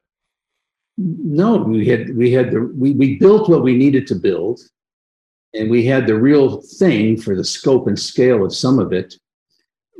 [0.96, 4.60] No, we had we had the we, we built what we needed to build,
[5.54, 9.14] and we had the real thing for the scope and scale of some of it.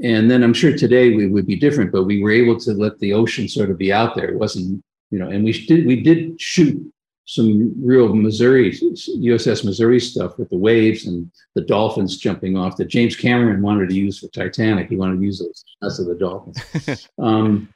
[0.03, 2.99] And then I'm sure today we would be different, but we were able to let
[2.99, 4.29] the ocean sort of be out there.
[4.29, 6.81] It wasn't, you know, and we did we did shoot
[7.25, 12.89] some real Missouri USS Missouri stuff with the waves and the dolphins jumping off that
[12.89, 14.89] James Cameron wanted to use for Titanic.
[14.89, 17.09] He wanted to use those shots of the dolphins.
[17.19, 17.69] um,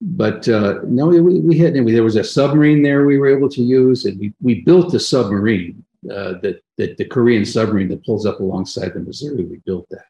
[0.00, 3.62] but uh, no, we, we had there was a submarine there we were able to
[3.62, 8.24] use, and we, we built the submarine uh, that that the Korean submarine that pulls
[8.26, 9.44] up alongside the Missouri.
[9.44, 10.04] We built that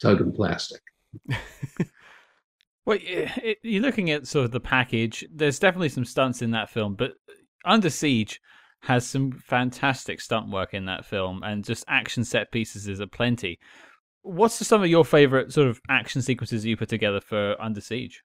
[0.00, 0.82] tug and plastic.
[2.84, 5.24] well, it, you're looking at sort of the package.
[5.32, 7.12] There's definitely some stunts in that film, but
[7.64, 8.40] Under Siege
[8.82, 13.58] has some fantastic stunt work in that film, and just action set pieces is aplenty.
[14.22, 18.22] What's some of your favorite sort of action sequences you put together for Under Siege?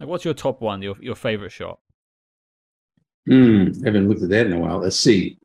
[0.00, 0.82] Like, what's your top one?
[0.82, 1.78] Your your favorite shot?
[3.26, 4.78] Hmm, I haven't looked at that in a while.
[4.78, 5.38] Let's see.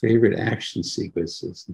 [0.00, 1.68] Favorite action sequences.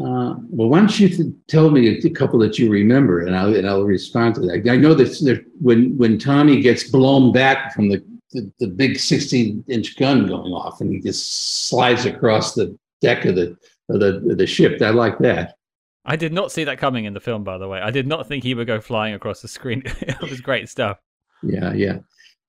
[0.00, 3.68] Uh, well, why don't you tell me a couple that you remember, and I'll and
[3.68, 4.66] I'll respond to that.
[4.68, 9.64] I know that when when Tommy gets blown back from the the, the big 16
[9.68, 13.56] inch gun going off, and he just slides across the deck of the
[13.90, 14.80] of the of the ship.
[14.80, 15.56] I like that.
[16.04, 17.80] I did not see that coming in the film, by the way.
[17.80, 19.82] I did not think he would go flying across the screen.
[20.00, 20.98] it was great stuff.
[21.42, 21.98] Yeah, yeah.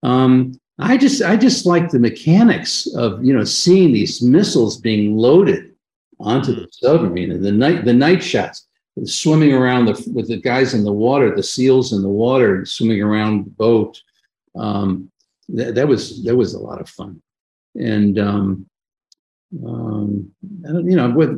[0.03, 5.15] Um, I just I just like the mechanics of you know seeing these missiles being
[5.15, 5.75] loaded
[6.19, 8.67] onto the submarine and the night the night shots
[9.05, 13.01] swimming around the, with the guys in the water, the seals in the water, swimming
[13.01, 14.01] around the boat.
[14.55, 15.09] Um,
[15.49, 17.21] that, that was that was a lot of fun,
[17.75, 18.65] and um,
[19.65, 21.29] um, you know, what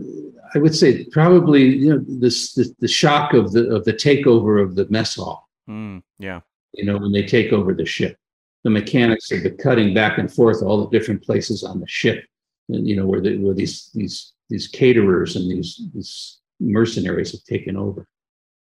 [0.53, 4.62] I would say probably you know this the, the shock of the of the takeover
[4.62, 5.49] of the mess hall.
[5.69, 6.41] Mm, yeah,
[6.73, 8.17] you know, when they take over the ship.
[8.63, 12.23] The mechanics of the cutting back and forth, all the different places on the ship,
[12.69, 17.43] and, you know, where, the, where these these these caterers and these these mercenaries have
[17.43, 18.08] taken over.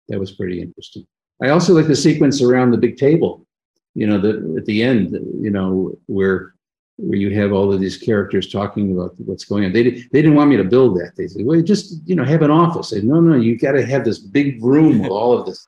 [0.08, 1.06] That was pretty interesting.
[1.42, 3.46] I also like the sequence around the big table,
[3.94, 6.54] you know, the at the end, you know, where
[6.96, 9.72] where you have all of these characters talking about what's going on.
[9.72, 11.12] They, they didn't want me to build that.
[11.16, 12.92] They said, well, just, you know, have an office.
[12.92, 15.66] I said, no, no, you've got to have this big room with all of this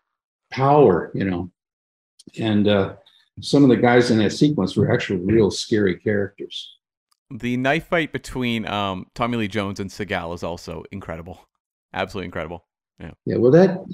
[0.52, 1.50] power, you know.
[2.38, 2.94] And uh,
[3.40, 6.76] some of the guys in that sequence were actually real scary characters.
[7.30, 11.40] The knife fight between um, Tommy Lee Jones and Seagal is also incredible,
[11.92, 12.64] absolutely incredible.
[13.00, 13.10] Yeah.
[13.24, 13.36] Yeah.
[13.36, 13.84] Well, that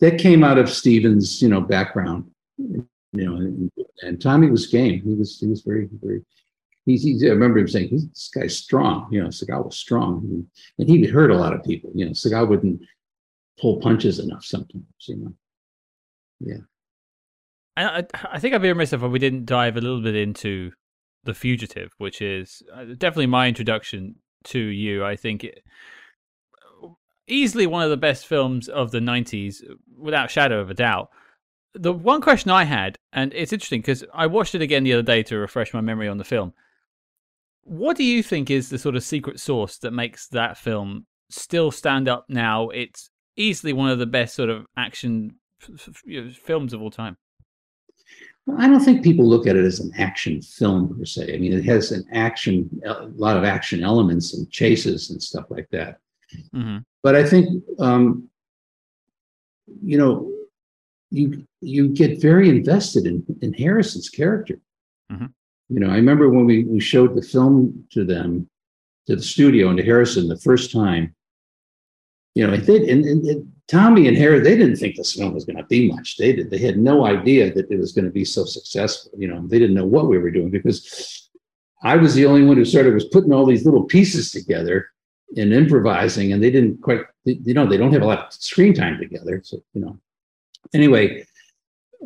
[0.00, 2.30] that came out of Steven's, you know, background.
[2.58, 3.70] You know, and,
[4.02, 5.02] and Tommy was game.
[5.02, 6.22] He was he was very very.
[6.86, 10.46] He's, he's, I remember him saying, "This guy's strong." You know, Seagal was strong,
[10.78, 11.90] and he hurt a lot of people.
[11.94, 12.82] You know, Seagal wouldn't
[13.60, 14.84] pull punches enough sometimes.
[15.00, 15.32] You know,
[16.40, 16.56] yeah.
[17.84, 20.72] I, I think I'd be remiss if we didn't dive a little bit into
[21.24, 25.04] the Fugitive, which is uh, definitely my introduction to you.
[25.04, 25.62] I think it,
[27.26, 29.62] easily one of the best films of the 90s,
[29.96, 31.10] without shadow of a doubt.
[31.74, 35.02] The one question I had, and it's interesting because I watched it again the other
[35.02, 36.52] day to refresh my memory on the film.
[37.62, 41.70] What do you think is the sort of secret sauce that makes that film still
[41.70, 42.70] stand up now?
[42.70, 47.16] It's easily one of the best sort of action f- f- films of all time.
[48.58, 51.34] I don't think people look at it as an action film per se.
[51.34, 55.46] I mean, it has an action, a lot of action elements and chases and stuff
[55.50, 55.98] like that.
[56.54, 56.78] Mm-hmm.
[57.02, 58.28] But I think, um,
[59.82, 60.32] you know,
[61.10, 64.60] you you get very invested in in Harrison's character.
[65.10, 65.26] Mm-hmm.
[65.68, 68.48] You know, I remember when we we showed the film to them,
[69.06, 71.14] to the studio and to Harrison the first time.
[72.34, 75.56] You know, they and, and, Tommy and Harry, they didn't think this film was going
[75.56, 76.16] to be much.
[76.16, 76.50] They did.
[76.50, 79.12] They had no idea that it was going to be so successful.
[79.16, 81.30] You know, they didn't know what we were doing because
[81.84, 84.88] I was the only one who sort of was putting all these little pieces together
[85.36, 87.02] and improvising, and they didn't quite.
[87.24, 89.40] You know, they don't have a lot of screen time together.
[89.44, 89.96] So you know,
[90.74, 91.24] anyway,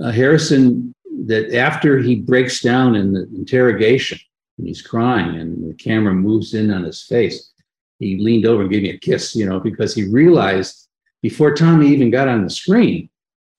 [0.02, 0.94] uh, Harrison
[1.26, 4.18] that after he breaks down in the interrogation
[4.58, 7.52] and he's crying and the camera moves in on his face,
[8.00, 10.84] he leaned over and gave me a kiss, you know, because he realized
[11.24, 13.08] before Tommy even got on the screen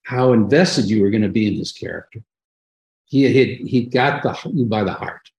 [0.03, 2.21] how invested you were going to be in this character.
[3.05, 5.31] He had he got the you by the heart,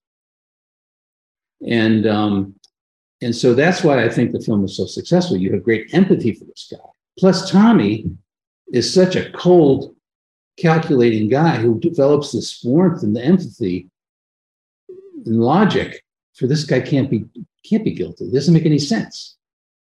[1.65, 2.57] and um,
[3.23, 5.37] and so that's why I think the film is so successful.
[5.37, 6.89] You have great empathy for this guy.
[7.17, 8.11] Plus, Tommy
[8.73, 9.95] is such a cold,
[10.59, 13.89] calculating guy who develops this warmth and the empathy
[15.27, 16.03] and logic
[16.35, 17.25] for this guy can't be
[17.65, 18.25] can't be guilty.
[18.25, 19.36] It doesn't make any sense.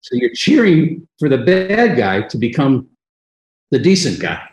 [0.07, 2.89] So you're cheering for the bad guy to become
[3.73, 4.49] the decent guy.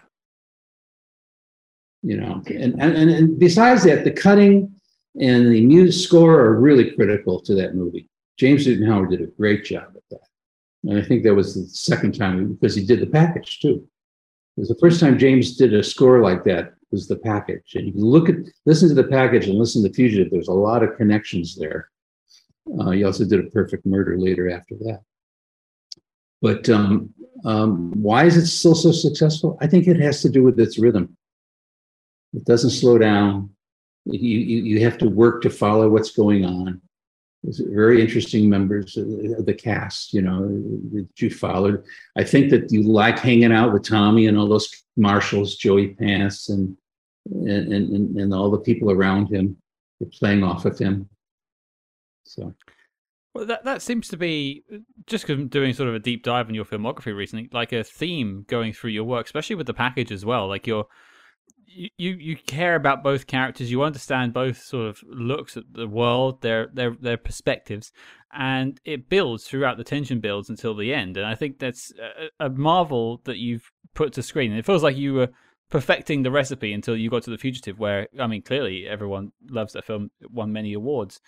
[2.01, 4.74] You know, and and, and besides that, the cutting
[5.22, 8.10] and the music score are really critical to that movie.
[8.39, 10.28] James Newton Howard did a great job at that.
[10.86, 13.88] And I think that was the second time because he did the package too.
[14.58, 17.76] It was the first time James did a score like that was the package.
[17.76, 20.32] And you can look at, listen to the package and listen to Fugitive.
[20.32, 21.89] There's a lot of connections there.
[22.80, 25.01] Uh, he also did a perfect murder later after that.
[26.44, 27.14] But um,
[27.46, 29.58] um, why is it still so successful?
[29.62, 31.16] I think it has to do with its rhythm.
[32.34, 33.50] It doesn't slow down.
[34.04, 36.82] You, you, you have to work to follow what's going on
[37.48, 40.41] It's very interesting members of the cast, you know,
[40.91, 41.82] that you followed.
[42.18, 46.50] I think that you like hanging out with Tommy and all those marshals, Joey Pants,
[46.50, 46.76] and
[47.32, 49.56] and and, and all the people around him
[50.20, 51.08] playing off of him.
[52.26, 52.54] So.
[53.34, 54.64] Well, that that seems to be
[55.08, 58.74] just doing sort of a deep dive in your filmography recently, like a theme going
[58.74, 60.48] through your work, especially with the package as well.
[60.48, 60.86] Like you're
[61.76, 63.72] you, you care about both characters.
[63.72, 67.92] You understand both sort of looks at the world, their their their perspectives,
[68.32, 71.18] and it builds throughout the tension builds until the end.
[71.18, 71.92] And I think that's
[72.40, 74.52] a, a marvel that you've put to screen.
[74.52, 75.30] And it feels like you were
[75.70, 79.74] perfecting the recipe until you got to the fugitive, where I mean, clearly everyone loves
[79.74, 80.12] that film.
[80.30, 81.20] Won many awards,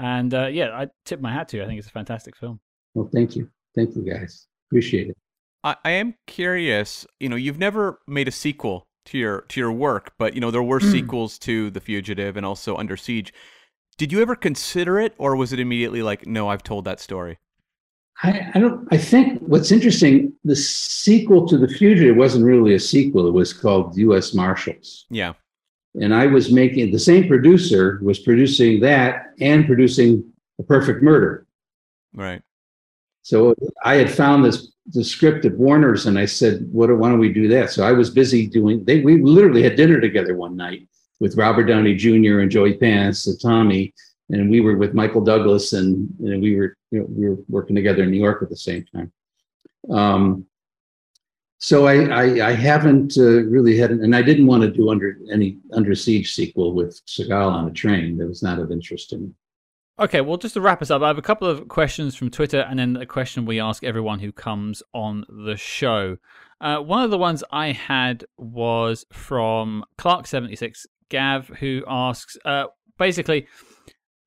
[0.00, 1.62] and uh, yeah, I tip my hat to you.
[1.62, 2.58] I think it's a fantastic film.
[2.94, 4.46] Well, thank you, thank you, guys.
[4.68, 5.16] Appreciate it.
[5.62, 7.06] I, I am curious.
[7.20, 10.50] You know, you've never made a sequel to your to your work, but you know
[10.50, 10.90] there were hmm.
[10.90, 13.32] sequels to The Fugitive and also Under Siege.
[13.98, 17.38] Did you ever consider it, or was it immediately like, no, I've told that story?
[18.22, 18.88] I, I don't.
[18.90, 23.26] I think what's interesting, the sequel to The Fugitive wasn't really a sequel.
[23.26, 24.34] It was called U.S.
[24.34, 25.06] Marshals.
[25.10, 25.34] Yeah.
[25.94, 30.24] And I was making the same producer was producing that and producing
[30.58, 31.46] A Perfect Murder.
[32.14, 32.42] Right.
[33.22, 36.96] So I had found this the script at Warner's, and I said, "What?
[36.96, 38.84] Why don't we do that?" So I was busy doing.
[38.84, 40.88] They we literally had dinner together one night
[41.20, 42.40] with Robert Downey Jr.
[42.40, 43.94] and Joey Pants and Tommy,
[44.30, 47.76] and we were with Michael Douglas, and, and we were you know we were working
[47.76, 49.12] together in New York at the same time.
[49.90, 50.46] Um,
[51.60, 55.16] so I I, I haven't uh, really had, and I didn't want to do under
[55.30, 58.16] any Under Siege sequel with Seagal on a train.
[58.16, 59.30] That was not of interest to me.
[59.98, 62.60] Okay, well, just to wrap us up, I have a couple of questions from Twitter
[62.60, 66.16] and then a question we ask everyone who comes on the show.
[66.62, 73.46] Uh, one of the ones I had was from Clark76 Gav, who asks uh, basically,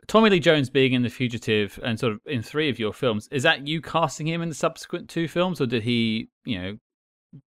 [0.05, 3.27] Tommy Lee Jones being in The Fugitive and sort of in three of your films,
[3.31, 6.77] is that you casting him in the subsequent two films, or did he, you know,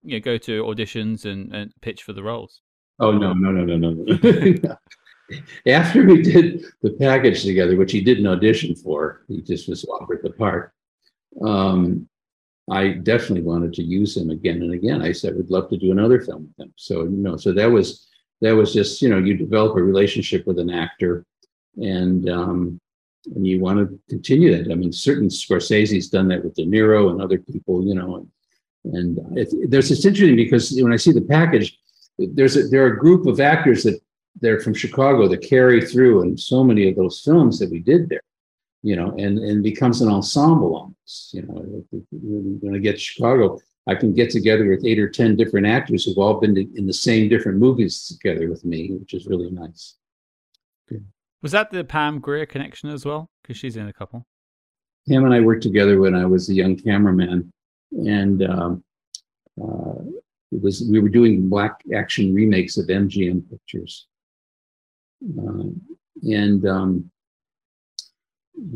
[0.04, 2.62] you know go to auditions and, and pitch for the roles?
[3.00, 4.78] Oh no, no, no, no, no.
[5.68, 10.22] after we did the package together, which he didn't audition for, he just was offered
[10.24, 10.74] the part.
[11.44, 12.08] Um,
[12.70, 15.02] I definitely wanted to use him again and again.
[15.02, 17.70] I said, we'd love to do another film with him." So you know, so that
[17.70, 18.08] was
[18.42, 21.26] that was just you know, you develop a relationship with an actor,
[21.78, 22.80] and um,
[23.34, 24.72] and you want to continue that.
[24.72, 28.28] I mean, certain Scorsese's done that with De Niro and other people, you know, and,
[28.94, 31.78] and it, there's it's interesting because when I see the package,
[32.18, 34.00] there's a, there are a group of actors that
[34.42, 38.10] they're from Chicago that carry through in so many of those films that we did
[38.10, 38.22] there,
[38.84, 43.60] you know, and, and becomes an ensemble almost, you know, when I get to Chicago,
[43.88, 46.94] I can get together with eight or 10 different actors who've all been in the
[46.94, 49.96] same different movies together with me, which is really nice.
[50.90, 51.06] Good.
[51.42, 53.30] Was that the Pam Grier connection as well?
[53.42, 54.26] Because she's in a couple.
[55.08, 57.52] Pam and I worked together when I was a young cameraman,
[57.96, 58.84] and um,
[59.62, 60.02] uh,
[60.52, 64.08] it was we were doing black action remakes of MGM pictures,
[65.40, 65.64] uh,
[66.24, 67.12] and um,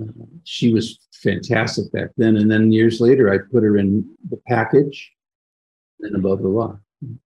[0.01, 2.37] uh, she was fantastic back then.
[2.37, 5.11] And then years later, I put her in the package
[6.01, 6.79] and above the law.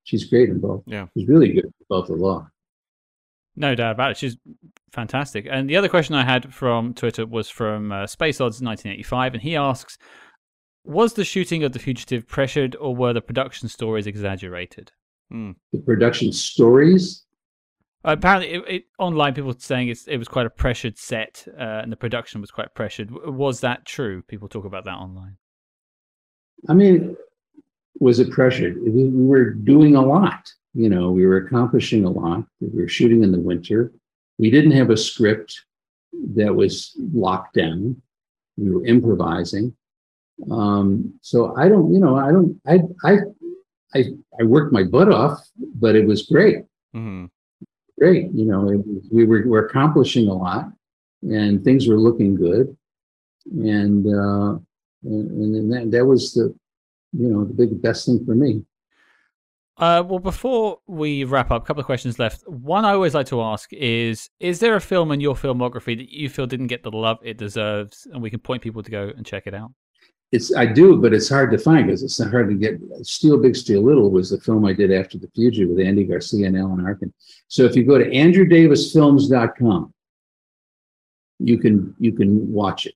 [0.03, 0.83] She's great in both.
[0.85, 2.47] Yeah, she's really good above the law.
[3.55, 4.17] No doubt about it.
[4.17, 4.37] She's
[4.91, 5.47] fantastic.
[5.49, 9.43] And the other question I had from Twitter was from uh, Space Odds 1985, and
[9.43, 9.97] he asks,
[10.83, 14.91] "Was the shooting of The Fugitive pressured, or were the production stories exaggerated?"
[15.31, 15.55] Mm.
[15.71, 17.23] The production stories
[18.03, 21.81] apparently, it, it, online people were saying it's, it was quite a pressured set, uh,
[21.81, 23.11] and the production was quite pressured.
[23.11, 24.21] Was that true?
[24.23, 25.37] People talk about that online.
[26.69, 27.15] I mean,
[27.99, 28.81] was it pressured?
[28.81, 30.51] We were doing a lot.
[30.73, 32.45] You know, we were accomplishing a lot.
[32.59, 33.93] We were shooting in the winter.
[34.39, 35.61] We didn't have a script
[36.35, 38.01] that was locked down.
[38.57, 39.75] We were improvising.
[40.51, 43.17] Um, so I don't, you know, I don't, I, I,
[43.95, 44.03] I,
[44.39, 45.39] I worked my butt off,
[45.75, 46.59] but it was great.
[46.95, 47.25] Mm-hmm.
[47.99, 48.31] Great.
[48.33, 48.81] You know, it,
[49.11, 50.65] we were, were accomplishing a lot
[51.21, 52.75] and things were looking good.
[53.45, 54.59] And, uh,
[55.03, 56.55] and, and that, that was the,
[57.13, 58.63] you know, the big best thing for me.
[59.77, 62.47] Uh, well, before we wrap up, a couple of questions left.
[62.47, 66.11] One I always like to ask is: Is there a film in your filmography that
[66.11, 69.11] you feel didn't get the love it deserves, and we can point people to go
[69.15, 69.71] and check it out?
[70.33, 72.79] It's I do, but it's hard to find because it's hard to get.
[73.03, 76.47] Steal Big, Steal Little was the film I did after The Fugitive with Andy Garcia
[76.47, 77.13] and Alan Arkin.
[77.49, 79.93] So if you go to AndrewDavisFilms.com,
[81.37, 82.95] you can you can watch it.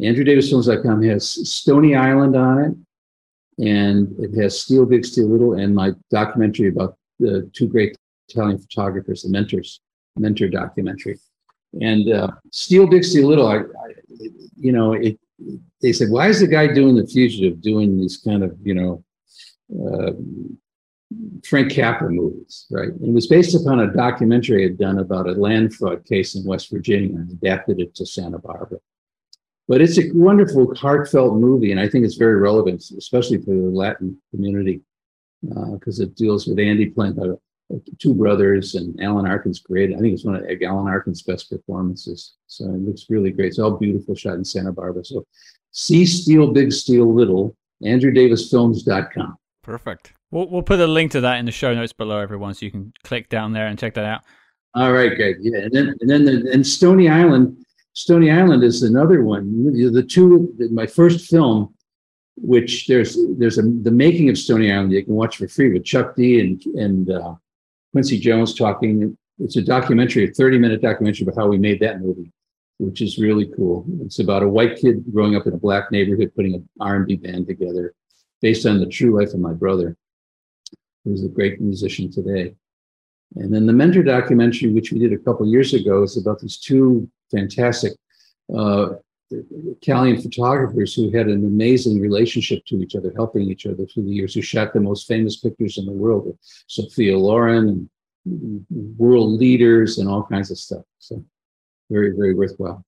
[0.00, 5.92] AndrewDavisFilms.com has Stony Island on it and it has Steal Big, Steal Little, and my
[6.10, 7.96] documentary about the two great
[8.28, 9.80] Italian photographers, the mentors,
[10.16, 11.16] mentor documentary.
[11.80, 15.16] And uh, Steal Big, Steal Little, I, I, you know, it.
[15.82, 19.04] They said, why is the guy doing the fugitive doing these kind of, you know,
[19.74, 20.12] uh,
[21.44, 22.88] Frank Capra movies, right?
[22.88, 26.34] And it was based upon a documentary I had done about a land fraud case
[26.34, 28.78] in West Virginia and adapted it to Santa Barbara.
[29.66, 33.70] But it's a wonderful, heartfelt movie, and I think it's very relevant, especially for the
[33.70, 34.82] Latin community,
[35.42, 37.36] because uh, it deals with Andy playing uh,
[37.98, 39.94] two brothers, and Alan Arkin's great.
[39.94, 42.34] I think it's one of Alan Arkin's best performances.
[42.46, 43.48] So it looks really great.
[43.48, 45.04] It's all beautiful, shot in Santa Barbara.
[45.04, 45.26] So
[45.72, 49.36] see Steal Big, Steal Little, AndrewDavisFilms.com.
[49.62, 50.12] Perfect.
[50.30, 52.70] We'll, we'll put a link to that in the show notes below, everyone, so you
[52.70, 54.22] can click down there and check that out.
[54.74, 55.36] All right, great.
[55.40, 59.72] Yeah, and then and then the, and Stony Island Stony Island is another one.
[59.72, 61.72] The two, my first film,
[62.36, 65.84] which there's there's a the making of Stony Island you can watch for free with
[65.84, 67.34] Chuck D and and uh,
[67.94, 69.16] Quincy Jones talking.
[69.38, 72.32] It's a documentary, a 30 minute documentary about how we made that movie,
[72.78, 73.86] which is really cool.
[74.00, 77.46] It's about a white kid growing up in a black neighborhood, putting an R&B band
[77.46, 77.94] together,
[78.42, 79.96] based on the true life of my brother,
[81.04, 82.56] who's a great musician today.
[83.36, 86.58] And then the Mentor documentary, which we did a couple years ago, is about these
[86.58, 87.92] two fantastic
[88.52, 88.94] uh,
[89.80, 94.12] Italian photographers who had an amazing relationship to each other, helping each other through the
[94.12, 97.88] years, who shot the most famous pictures in the world, with Sophia Loren
[98.24, 98.66] and
[98.96, 100.84] world leaders and all kinds of stuff.
[100.98, 101.24] So
[101.90, 102.84] very, very worthwhile.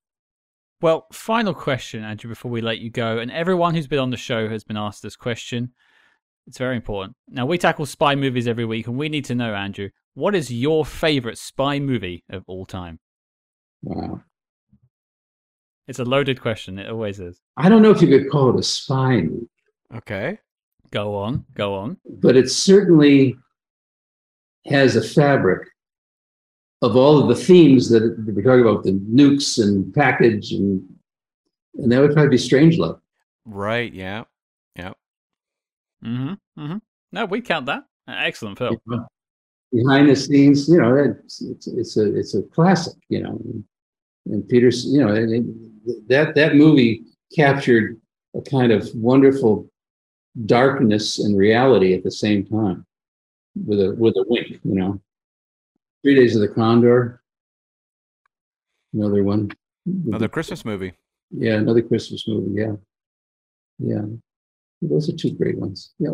[0.80, 3.18] Well, final question, Andrew, before we let you go.
[3.18, 5.72] And everyone who's been on the show has been asked this question.
[6.46, 7.16] It's very important.
[7.28, 10.52] Now, we tackle spy movies every week, and we need to know, Andrew, what is
[10.52, 13.00] your favorite spy movie of all time?
[13.82, 14.22] Wow.
[15.88, 16.78] It's a loaded question.
[16.78, 17.40] It always is.
[17.56, 19.48] I don't know if you could call it a spy movie.
[19.94, 20.38] Okay.
[20.90, 21.44] Go on.
[21.54, 21.96] Go on.
[22.20, 23.36] But it certainly
[24.66, 25.68] has a fabric
[26.82, 30.82] of all of the themes that we're talking about the nukes and package and
[31.74, 33.00] and that would probably be Strangelove.
[33.44, 33.92] Right.
[33.92, 34.24] Yeah.
[34.76, 34.92] Yeah.
[36.04, 36.60] Mm-hmm.
[36.60, 36.78] Mm-hmm.
[37.12, 37.84] No, we count that.
[38.08, 38.78] Excellent film.
[39.72, 42.94] Behind the scenes, you know, it's, it's, it's a it's a classic.
[43.08, 43.40] You know,
[44.26, 45.14] and Peter's, you know,
[46.08, 48.00] that that movie captured
[48.34, 49.68] a kind of wonderful
[50.44, 52.84] darkness and reality at the same time,
[53.66, 55.00] with a with a wink, you know.
[56.02, 57.22] Three Days of the Condor,
[58.92, 59.50] another one.
[60.06, 60.92] Another Christmas movie.
[61.30, 62.60] Yeah, another Christmas movie.
[62.60, 62.74] Yeah,
[63.78, 64.02] yeah.
[64.82, 65.94] Those are two great ones.
[65.98, 66.10] Yeah,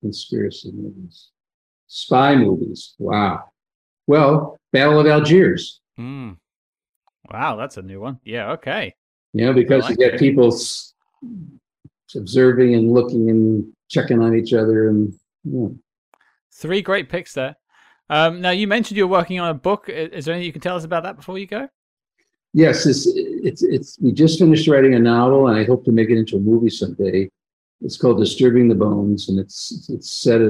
[0.00, 1.28] conspiracy movies,
[1.86, 2.94] spy movies.
[2.98, 3.44] Wow.
[4.06, 5.80] Well, Battle of Algiers.
[6.00, 6.38] Mm.
[7.30, 8.18] Wow, that's a new one.
[8.24, 8.94] Yeah, okay.
[9.32, 10.20] You know, because like you get it.
[10.20, 10.56] people
[12.16, 15.14] observing and looking and checking on each other, and
[15.44, 15.68] yeah.
[16.52, 17.56] three great picks there.
[18.10, 19.88] Um, now, you mentioned you're working on a book.
[19.88, 21.68] Is there anything you can tell us about that before you go?
[22.54, 23.98] Yes, it's it's it's.
[24.00, 26.70] We just finished writing a novel, and I hope to make it into a movie
[26.70, 27.30] someday.
[27.82, 30.40] It's called Disturbing the Bones, and it's it's set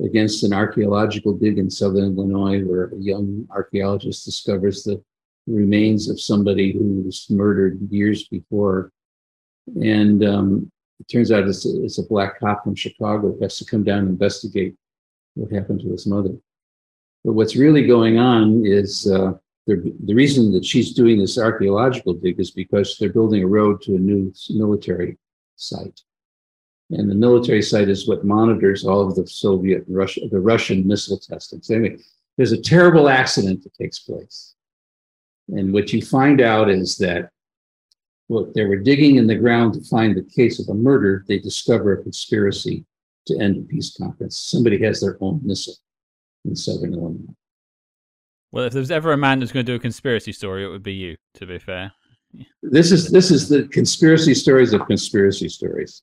[0.00, 5.02] against an archaeological dig in southern Illinois, where a young archaeologist discovers the
[5.46, 8.92] remains of somebody who was murdered years before.
[9.80, 10.70] And um,
[11.00, 13.84] it turns out it's a, it's a black cop from Chicago who has to come
[13.84, 14.74] down and investigate
[15.34, 16.34] what happened to his mother.
[17.24, 19.32] But what's really going on is uh,
[19.66, 23.96] the reason that she's doing this archaeological dig is because they're building a road to
[23.96, 25.18] a new military
[25.56, 26.00] site.
[26.90, 31.18] And the military site is what monitors all of the Soviet, Russia, the Russian missile
[31.18, 31.60] testing.
[31.62, 31.98] So anyway,
[32.36, 34.54] there's a terrible accident that takes place.
[35.48, 37.30] And what you find out is that
[38.28, 41.24] well, they were digging in the ground to find the case of a murder.
[41.28, 42.84] They discover a conspiracy
[43.26, 44.38] to end a peace conference.
[44.38, 45.76] Somebody has their own missile
[46.44, 47.34] in southern Illinois.
[48.50, 50.82] Well, if there's ever a man that's going to do a conspiracy story, it would
[50.82, 51.16] be you.
[51.34, 51.92] To be fair,
[52.62, 56.02] This is this is the conspiracy stories of conspiracy stories.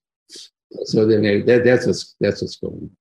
[0.85, 2.91] So then that, that's what's that's what's going on.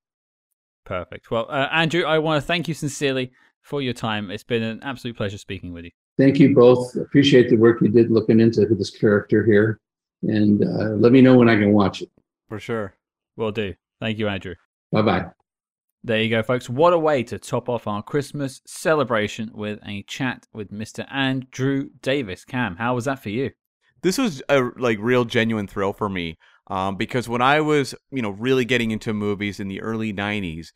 [0.85, 1.31] perfect.
[1.31, 3.31] Well, uh, Andrew, I want to thank you sincerely
[3.61, 4.31] for your time.
[4.31, 5.91] It's been an absolute pleasure speaking with you.
[6.17, 6.95] Thank you both.
[6.95, 9.79] Appreciate the work you did looking into this character here,
[10.21, 12.09] and uh, let me know when I can watch it.
[12.49, 12.95] For sure.
[13.35, 13.73] Will do.
[13.99, 14.55] Thank you, Andrew.
[14.91, 15.25] Bye bye.
[16.03, 16.69] There you go, folks.
[16.69, 21.11] What a way to top off our Christmas celebration with a chat with Mr.
[21.11, 22.43] Andrew Davis.
[22.43, 23.51] Cam, how was that for you?
[24.01, 26.37] This was a like real genuine thrill for me
[26.67, 30.67] um, because when I was you know really getting into movies in the early '90s,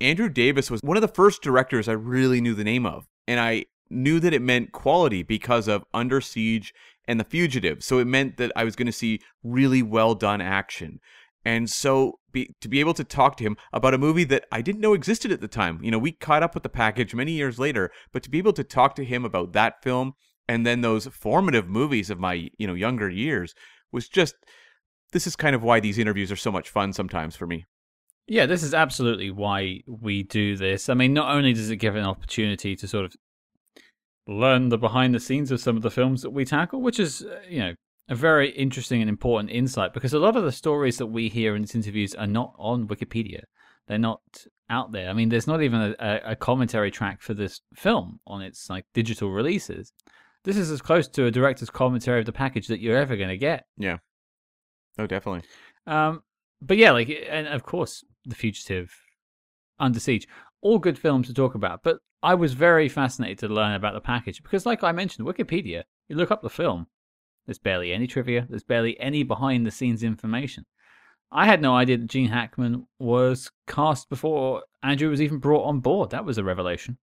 [0.00, 3.40] Andrew Davis was one of the first directors I really knew the name of, and
[3.40, 6.74] I knew that it meant quality because of Under Siege
[7.06, 7.82] and The Fugitive.
[7.82, 11.00] So it meant that I was going to see really well done action.
[11.44, 14.60] And so be, to be able to talk to him about a movie that I
[14.60, 17.32] didn't know existed at the time, you know, we caught up with the package many
[17.32, 20.14] years later, but to be able to talk to him about that film
[20.48, 23.54] and then those formative movies of my, you know, younger years
[23.92, 24.34] was just
[25.12, 27.64] this is kind of why these interviews are so much fun sometimes for me.
[28.26, 30.90] Yeah, this is absolutely why we do this.
[30.90, 33.16] I mean, not only does it give an opportunity to sort of
[34.28, 37.22] learn the behind the scenes of some of the films that we tackle, which is,
[37.22, 37.74] uh, you know,
[38.10, 41.56] a very interesting and important insight because a lot of the stories that we hear
[41.56, 43.40] in these interviews are not on Wikipedia.
[43.86, 44.20] They're not
[44.70, 45.08] out there.
[45.08, 48.84] I mean, there's not even a, a commentary track for this film on its like
[48.92, 49.92] digital releases.
[50.44, 53.30] This is as close to a director's commentary of the package that you're ever going
[53.30, 53.64] to get.
[53.76, 53.96] Yeah.
[54.98, 55.48] Oh, definitely.
[55.86, 56.22] Um,
[56.60, 58.94] but yeah, like, and of course, The Fugitive,
[59.78, 60.28] Under Siege,
[60.60, 61.82] all good films to talk about.
[61.82, 65.84] But I was very fascinated to learn about the package because, like I mentioned, Wikipedia,
[66.08, 66.86] you look up the film,
[67.46, 70.66] there's barely any trivia, there's barely any behind the scenes information.
[71.30, 75.80] I had no idea that Gene Hackman was cast before Andrew was even brought on
[75.80, 76.10] board.
[76.10, 76.98] That was a revelation.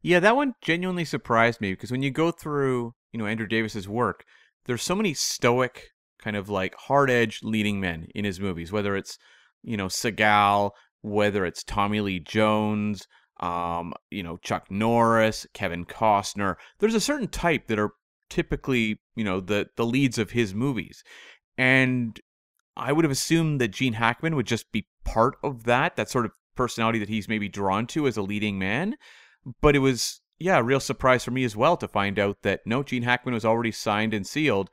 [0.00, 3.88] Yeah, that one genuinely surprised me because when you go through, you know, Andrew Davis's
[3.88, 4.24] work,
[4.66, 5.88] there's so many stoic,
[6.20, 9.18] kind of like hard-edged leading men in his movies, whether it's,
[9.62, 10.70] you know, Seagal,
[11.02, 13.06] whether it's Tommy Lee Jones,
[13.44, 16.56] um, you know, Chuck Norris, Kevin Costner.
[16.78, 17.90] There's a certain type that are
[18.30, 21.04] typically, you know, the the leads of his movies.
[21.58, 22.18] And
[22.74, 26.24] I would have assumed that Gene Hackman would just be part of that, that sort
[26.24, 28.96] of personality that he's maybe drawn to as a leading man.
[29.60, 32.60] But it was, yeah, a real surprise for me as well to find out that
[32.64, 34.70] no, Gene Hackman was already signed and sealed,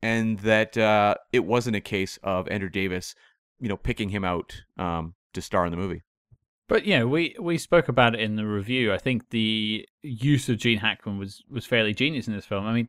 [0.00, 3.14] and that uh, it wasn't a case of Andrew Davis,
[3.60, 6.02] you know, picking him out um, to star in the movie.
[6.68, 8.92] But yeah, we we spoke about it in the review.
[8.92, 12.66] I think the use of Gene Hackman was was fairly genius in this film.
[12.66, 12.88] I mean,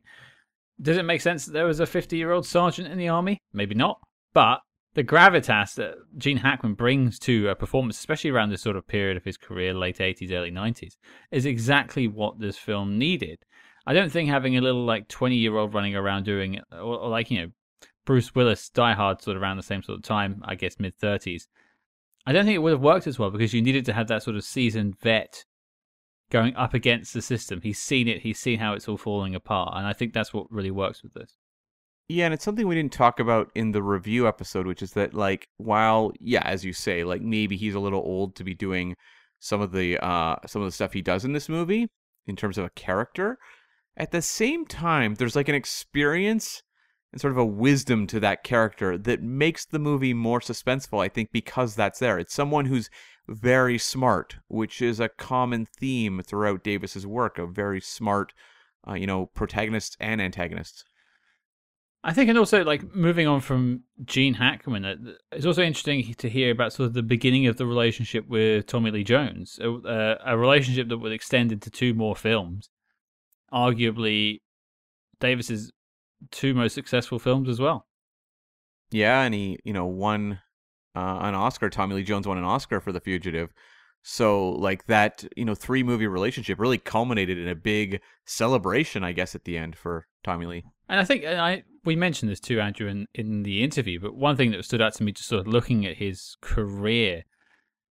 [0.80, 3.40] does it make sense that there was a 50 year old sergeant in the army?
[3.52, 4.00] Maybe not.
[4.32, 4.60] But
[4.94, 9.16] the gravitas that Gene Hackman brings to a performance, especially around this sort of period
[9.16, 10.96] of his career, late 80s, early 90s,
[11.30, 13.38] is exactly what this film needed.
[13.86, 17.08] I don't think having a little like 20 year old running around doing or, or
[17.08, 17.50] like, you know,
[18.04, 20.98] Bruce Willis, Die Hard, sort of around the same sort of time, I guess mid
[20.98, 21.46] 30s.
[22.26, 24.22] I don't think it would have worked as well because you needed to have that
[24.22, 25.44] sort of seasoned vet
[26.30, 27.60] going up against the system.
[27.62, 30.50] He's seen it, he's seen how it's all falling apart, and I think that's what
[30.50, 31.36] really works with this.
[32.08, 35.12] Yeah, and it's something we didn't talk about in the review episode, which is that
[35.12, 38.96] like while yeah, as you say, like maybe he's a little old to be doing
[39.40, 41.86] some of the uh some of the stuff he does in this movie
[42.26, 43.38] in terms of a character,
[43.96, 46.62] at the same time there's like an experience
[47.12, 51.08] and sort of a wisdom to that character that makes the movie more suspenseful, I
[51.08, 52.18] think, because that's there.
[52.18, 52.90] It's someone who's
[53.26, 58.32] very smart, which is a common theme throughout Davis's work of very smart,
[58.86, 60.84] uh, you know, protagonists and antagonists.
[62.04, 64.94] I think, and also like moving on from Gene Hackman, uh,
[65.32, 68.90] it's also interesting to hear about sort of the beginning of the relationship with Tommy
[68.90, 72.70] Lee Jones, a, a relationship that would extend into two more films,
[73.52, 74.40] arguably
[75.18, 75.72] Davis's
[76.30, 77.86] two most successful films as well.
[78.90, 80.40] Yeah, and he, you know, won
[80.96, 81.68] uh, an Oscar.
[81.68, 83.52] Tommy Lee Jones won an Oscar for The Fugitive.
[84.02, 89.12] So, like that, you know, three movie relationship really culminated in a big celebration, I
[89.12, 90.64] guess, at the end for Tommy Lee.
[90.88, 94.00] And I think and I we mentioned this too, Andrew, in, in the interview.
[94.00, 97.24] But one thing that stood out to me, just sort of looking at his career,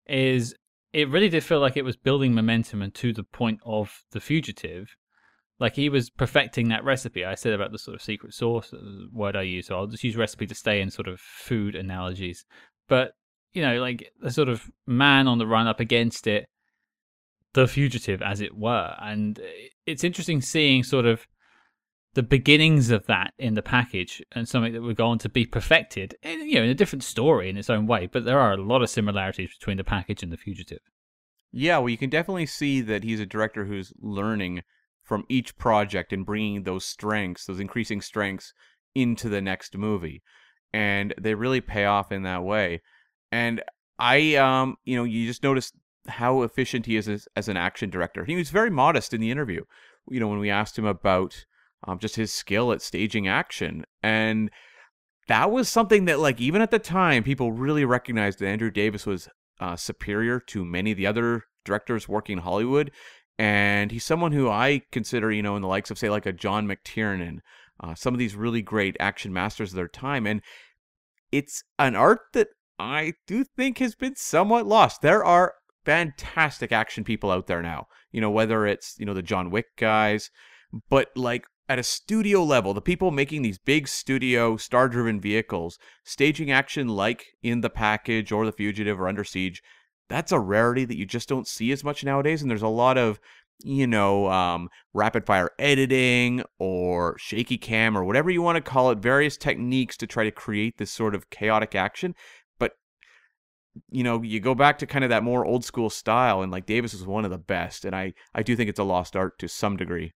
[0.06, 0.54] is
[0.92, 4.20] it really did feel like it was building momentum and to the point of The
[4.20, 4.94] Fugitive.
[5.60, 7.24] Like he was perfecting that recipe.
[7.24, 10.04] I said about the sort of secret sauce uh, word I use, so I'll just
[10.04, 12.44] use recipe to stay in sort of food analogies.
[12.88, 13.12] But
[13.52, 16.46] you know, like the sort of man on the run up against it,
[17.54, 18.94] the fugitive, as it were.
[19.00, 19.40] And
[19.86, 21.26] it's interesting seeing sort of
[22.14, 25.46] the beginnings of that in the package and something that would go on to be
[25.46, 28.06] perfected, in, you know, in a different story in its own way.
[28.06, 30.80] But there are a lot of similarities between the package and the fugitive.
[31.52, 34.62] Yeah, well, you can definitely see that he's a director who's learning
[35.04, 38.52] from each project and bringing those strengths, those increasing strengths,
[38.94, 40.22] into the next movie,
[40.72, 42.80] and they really pay off in that way.
[43.32, 43.62] And
[43.98, 45.72] I, um, you know, you just notice
[46.06, 48.24] how efficient he is as, as an action director.
[48.24, 49.64] He was very modest in the interview.
[50.08, 51.44] You know, when we asked him about
[51.86, 54.50] um, just his skill at staging action, and
[55.28, 59.06] that was something that, like, even at the time, people really recognized that Andrew Davis
[59.06, 59.28] was
[59.60, 62.90] uh, superior to many of the other directors working in Hollywood.
[63.38, 66.32] And he's someone who I consider, you know, in the likes of, say, like a
[66.32, 67.38] John McTiernan,
[67.80, 70.26] uh, some of these really great action masters of their time.
[70.26, 70.40] And
[71.32, 75.02] it's an art that I do think has been somewhat lost.
[75.02, 75.54] There are
[75.84, 79.66] fantastic action people out there now, you know, whether it's, you know, the John Wick
[79.76, 80.30] guys,
[80.88, 85.78] but like at a studio level, the people making these big studio star driven vehicles,
[86.04, 89.62] staging action like in The Package or The Fugitive or Under Siege,
[90.08, 92.42] that's a rarity that you just don't see as much nowadays.
[92.42, 93.18] And there's a lot of,
[93.62, 98.90] you know, um, rapid fire editing or shaky cam or whatever you want to call
[98.90, 102.14] it, various techniques to try to create this sort of chaotic action.
[102.58, 102.72] But,
[103.90, 106.66] you know, you go back to kind of that more old school style, and like
[106.66, 107.84] Davis is one of the best.
[107.84, 110.12] And I, I do think it's a lost art to some degree.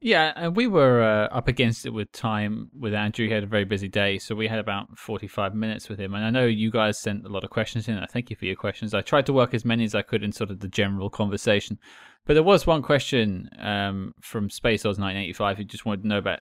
[0.00, 3.26] Yeah, and we were uh, up against it with time with Andrew.
[3.26, 6.14] He had a very busy day, so we had about 45 minutes with him.
[6.14, 7.98] And I know you guys sent a lot of questions in.
[7.98, 8.94] I thank you for your questions.
[8.94, 11.78] I tried to work as many as I could in sort of the general conversation.
[12.26, 16.18] But there was one question um, from Space Oz 1985 who just wanted to know
[16.18, 16.40] about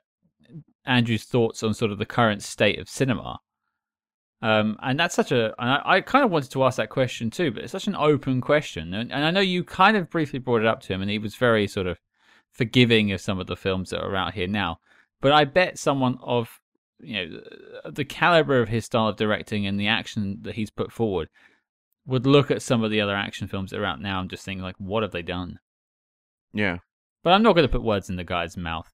[0.85, 3.39] Andrew's thoughts on sort of the current state of cinema.
[4.43, 7.31] Um, and that's such a, and I, I, kind of wanted to ask that question
[7.31, 8.93] too, but it's such an open question.
[8.93, 11.17] And, and I know you kind of briefly brought it up to him, and he
[11.17, 11.97] was very sort of
[12.57, 14.79] forgiving of some of the films that are out here now.
[15.21, 16.59] But I bet someone of
[16.99, 17.41] you know
[17.89, 21.29] the caliber of his style of directing and the action that he's put forward
[22.05, 24.43] would look at some of the other action films that are out now and just
[24.43, 25.59] think like, what have they done?
[26.53, 26.77] Yeah.
[27.23, 28.91] But I'm not going to put words in the guy's mouth.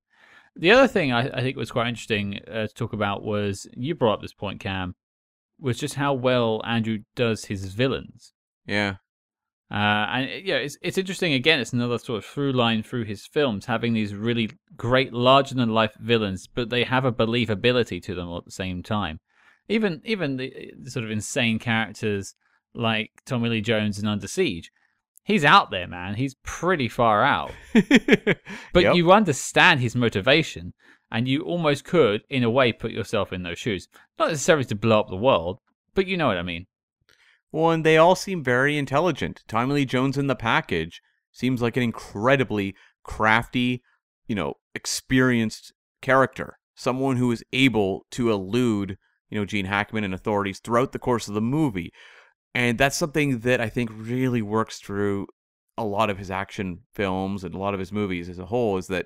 [0.56, 3.94] The other thing I, I think was quite interesting uh, to talk about was you
[3.94, 4.96] brought up this point, Cam,
[5.60, 8.34] was just how well Andrew does his villains.
[8.66, 8.96] Yeah.
[9.74, 11.34] Uh, and yeah, it's it's interesting.
[11.34, 15.56] Again, it's another sort of through line through his films, having these really great, larger
[15.56, 19.20] than life villains, but they have a believability to them at the same time.
[19.68, 22.36] Even even the, the sort of insane characters
[22.76, 24.72] like Tommy Lee Jones in Under Siege,
[25.24, 26.16] he's out there, man.
[26.16, 28.96] He's pretty far out, but yep.
[28.96, 30.76] you understand his motivation,
[31.12, 33.88] and you almost could, in a way, put yourself in those shoes.
[34.20, 35.58] Not necessarily to blow up the world,
[35.96, 36.68] but you know what I mean.
[37.54, 39.44] Well, and they all seem very intelligent.
[39.48, 43.84] Tommy Lee Jones in the package seems like an incredibly crafty,
[44.28, 46.58] you know, experienced character.
[46.76, 48.98] Someone who is able to elude,
[49.30, 51.94] you know, Gene Hackman and authorities throughout the course of the movie.
[52.56, 55.28] And that's something that I think really works through
[55.78, 58.78] a lot of his action films and a lot of his movies as a whole
[58.78, 59.06] is that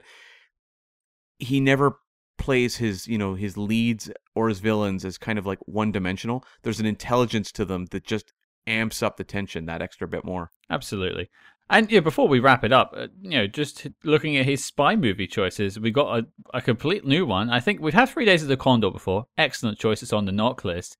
[1.37, 1.99] he never
[2.37, 6.43] plays his you know his leads or his villains as kind of like one dimensional
[6.61, 8.33] there's an intelligence to them that just
[8.67, 10.51] amps up the tension that extra bit more.
[10.69, 11.29] Absolutely.
[11.69, 14.95] And yeah, before we wrap it up, uh, you know, just looking at his spy
[14.95, 17.49] movie choices, we got a, a complete new one.
[17.49, 19.25] I think we've had Three Days of the Condor before.
[19.37, 20.97] Excellent choices on the knock list.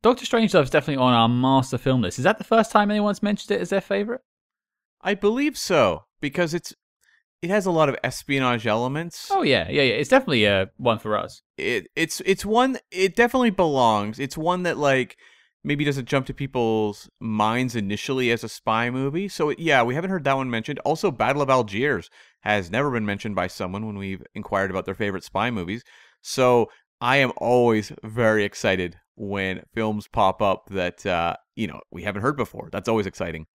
[0.00, 2.18] Doctor Strangelove is definitely on our master film list.
[2.18, 4.20] Is that the first time anyone's mentioned it as their favorite?
[5.00, 6.74] I believe so because it's
[7.42, 9.28] it has a lot of espionage elements.
[9.30, 9.94] Oh yeah, yeah, yeah.
[9.94, 11.42] It's definitely uh, one for us.
[11.56, 12.78] It it's it's one.
[12.90, 14.18] It definitely belongs.
[14.18, 15.16] It's one that like
[15.68, 19.28] maybe doesn't jump to people's minds initially as a spy movie.
[19.28, 20.78] So yeah, we haven't heard that one mentioned.
[20.78, 22.08] Also, Battle of Algiers
[22.40, 25.84] has never been mentioned by someone when we've inquired about their favorite spy movies.
[26.22, 26.70] So
[27.02, 32.22] I am always very excited when films pop up that uh, you know we haven't
[32.22, 32.70] heard before.
[32.72, 33.46] That's always exciting.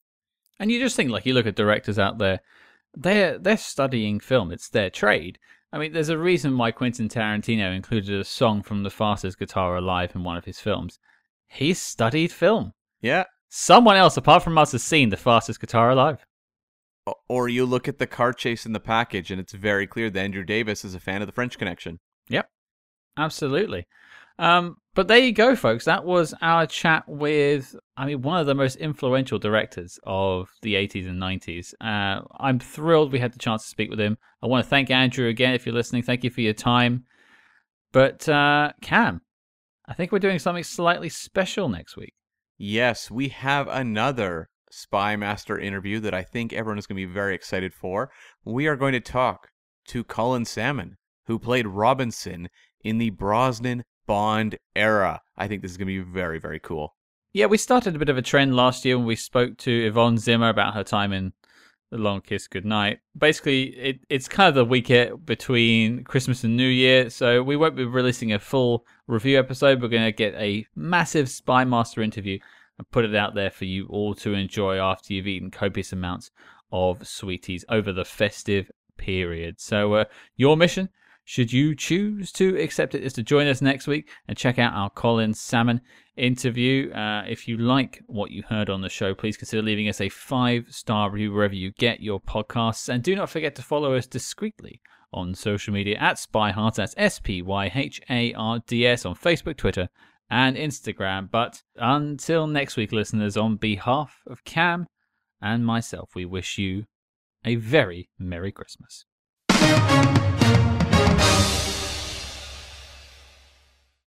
[0.60, 2.40] And you just think like you look at directors out there,
[2.94, 4.52] they're they're studying film.
[4.52, 5.38] It's their trade.
[5.72, 9.76] I mean, there's a reason why Quentin Tarantino included a song from The Fastest Guitar
[9.76, 10.98] Alive in one of his films
[11.52, 12.72] he studied film.
[13.00, 13.24] Yeah.
[13.50, 16.24] Someone else apart from us has seen the fastest guitar alive.
[17.28, 20.18] Or you look at the car chase in the package, and it's very clear that
[20.18, 21.98] Andrew Davis is a fan of the French Connection.
[22.28, 22.48] Yep,
[23.18, 23.86] absolutely.
[24.38, 25.84] Um, but there you go, folks.
[25.84, 30.74] That was our chat with, I mean, one of the most influential directors of the
[30.74, 31.74] 80s and 90s.
[31.80, 34.16] Uh, I'm thrilled we had the chance to speak with him.
[34.42, 36.02] I want to thank Andrew again if you're listening.
[36.02, 37.04] Thank you for your time.
[37.92, 39.20] But uh, Cam,
[39.86, 42.14] I think we're doing something slightly special next week.
[42.56, 47.12] Yes, we have another Spy Master interview that I think everyone is going to be
[47.12, 48.10] very excited for.
[48.44, 49.48] We are going to talk
[49.88, 52.48] to Colin Salmon, who played Robinson
[52.84, 55.20] in the Brosnan Bond era.
[55.36, 56.94] I think this is going to be very, very cool.
[57.32, 60.18] Yeah, we started a bit of a trend last year when we spoke to Yvonne
[60.18, 61.32] Zima about her time in
[61.92, 63.00] The Long Kiss Goodnight.
[63.16, 64.90] Basically, it, it's kind of the week
[65.26, 69.82] between Christmas and New Year, so we won't be releasing a full review episode.
[69.82, 72.38] We're going to get a massive Spy Master interview
[72.78, 76.30] and put it out there for you all to enjoy after you've eaten copious amounts
[76.72, 79.60] of sweeties over the festive period.
[79.60, 80.88] So, uh, your mission
[81.24, 84.74] should you choose to accept it, is to join us next week and check out
[84.74, 85.80] our Colin Salmon
[86.16, 86.92] interview.
[86.92, 90.08] Uh, if you like what you heard on the show, please consider leaving us a
[90.08, 92.88] five star review wherever you get your podcasts.
[92.88, 94.80] And do not forget to follow us discreetly
[95.12, 96.76] on social media at Spyhards.
[96.76, 99.88] That's S P Y H A R D S on Facebook, Twitter,
[100.30, 101.30] and Instagram.
[101.30, 104.86] But until next week, listeners, on behalf of Cam
[105.40, 106.84] and myself, we wish you
[107.44, 109.04] a very Merry Christmas.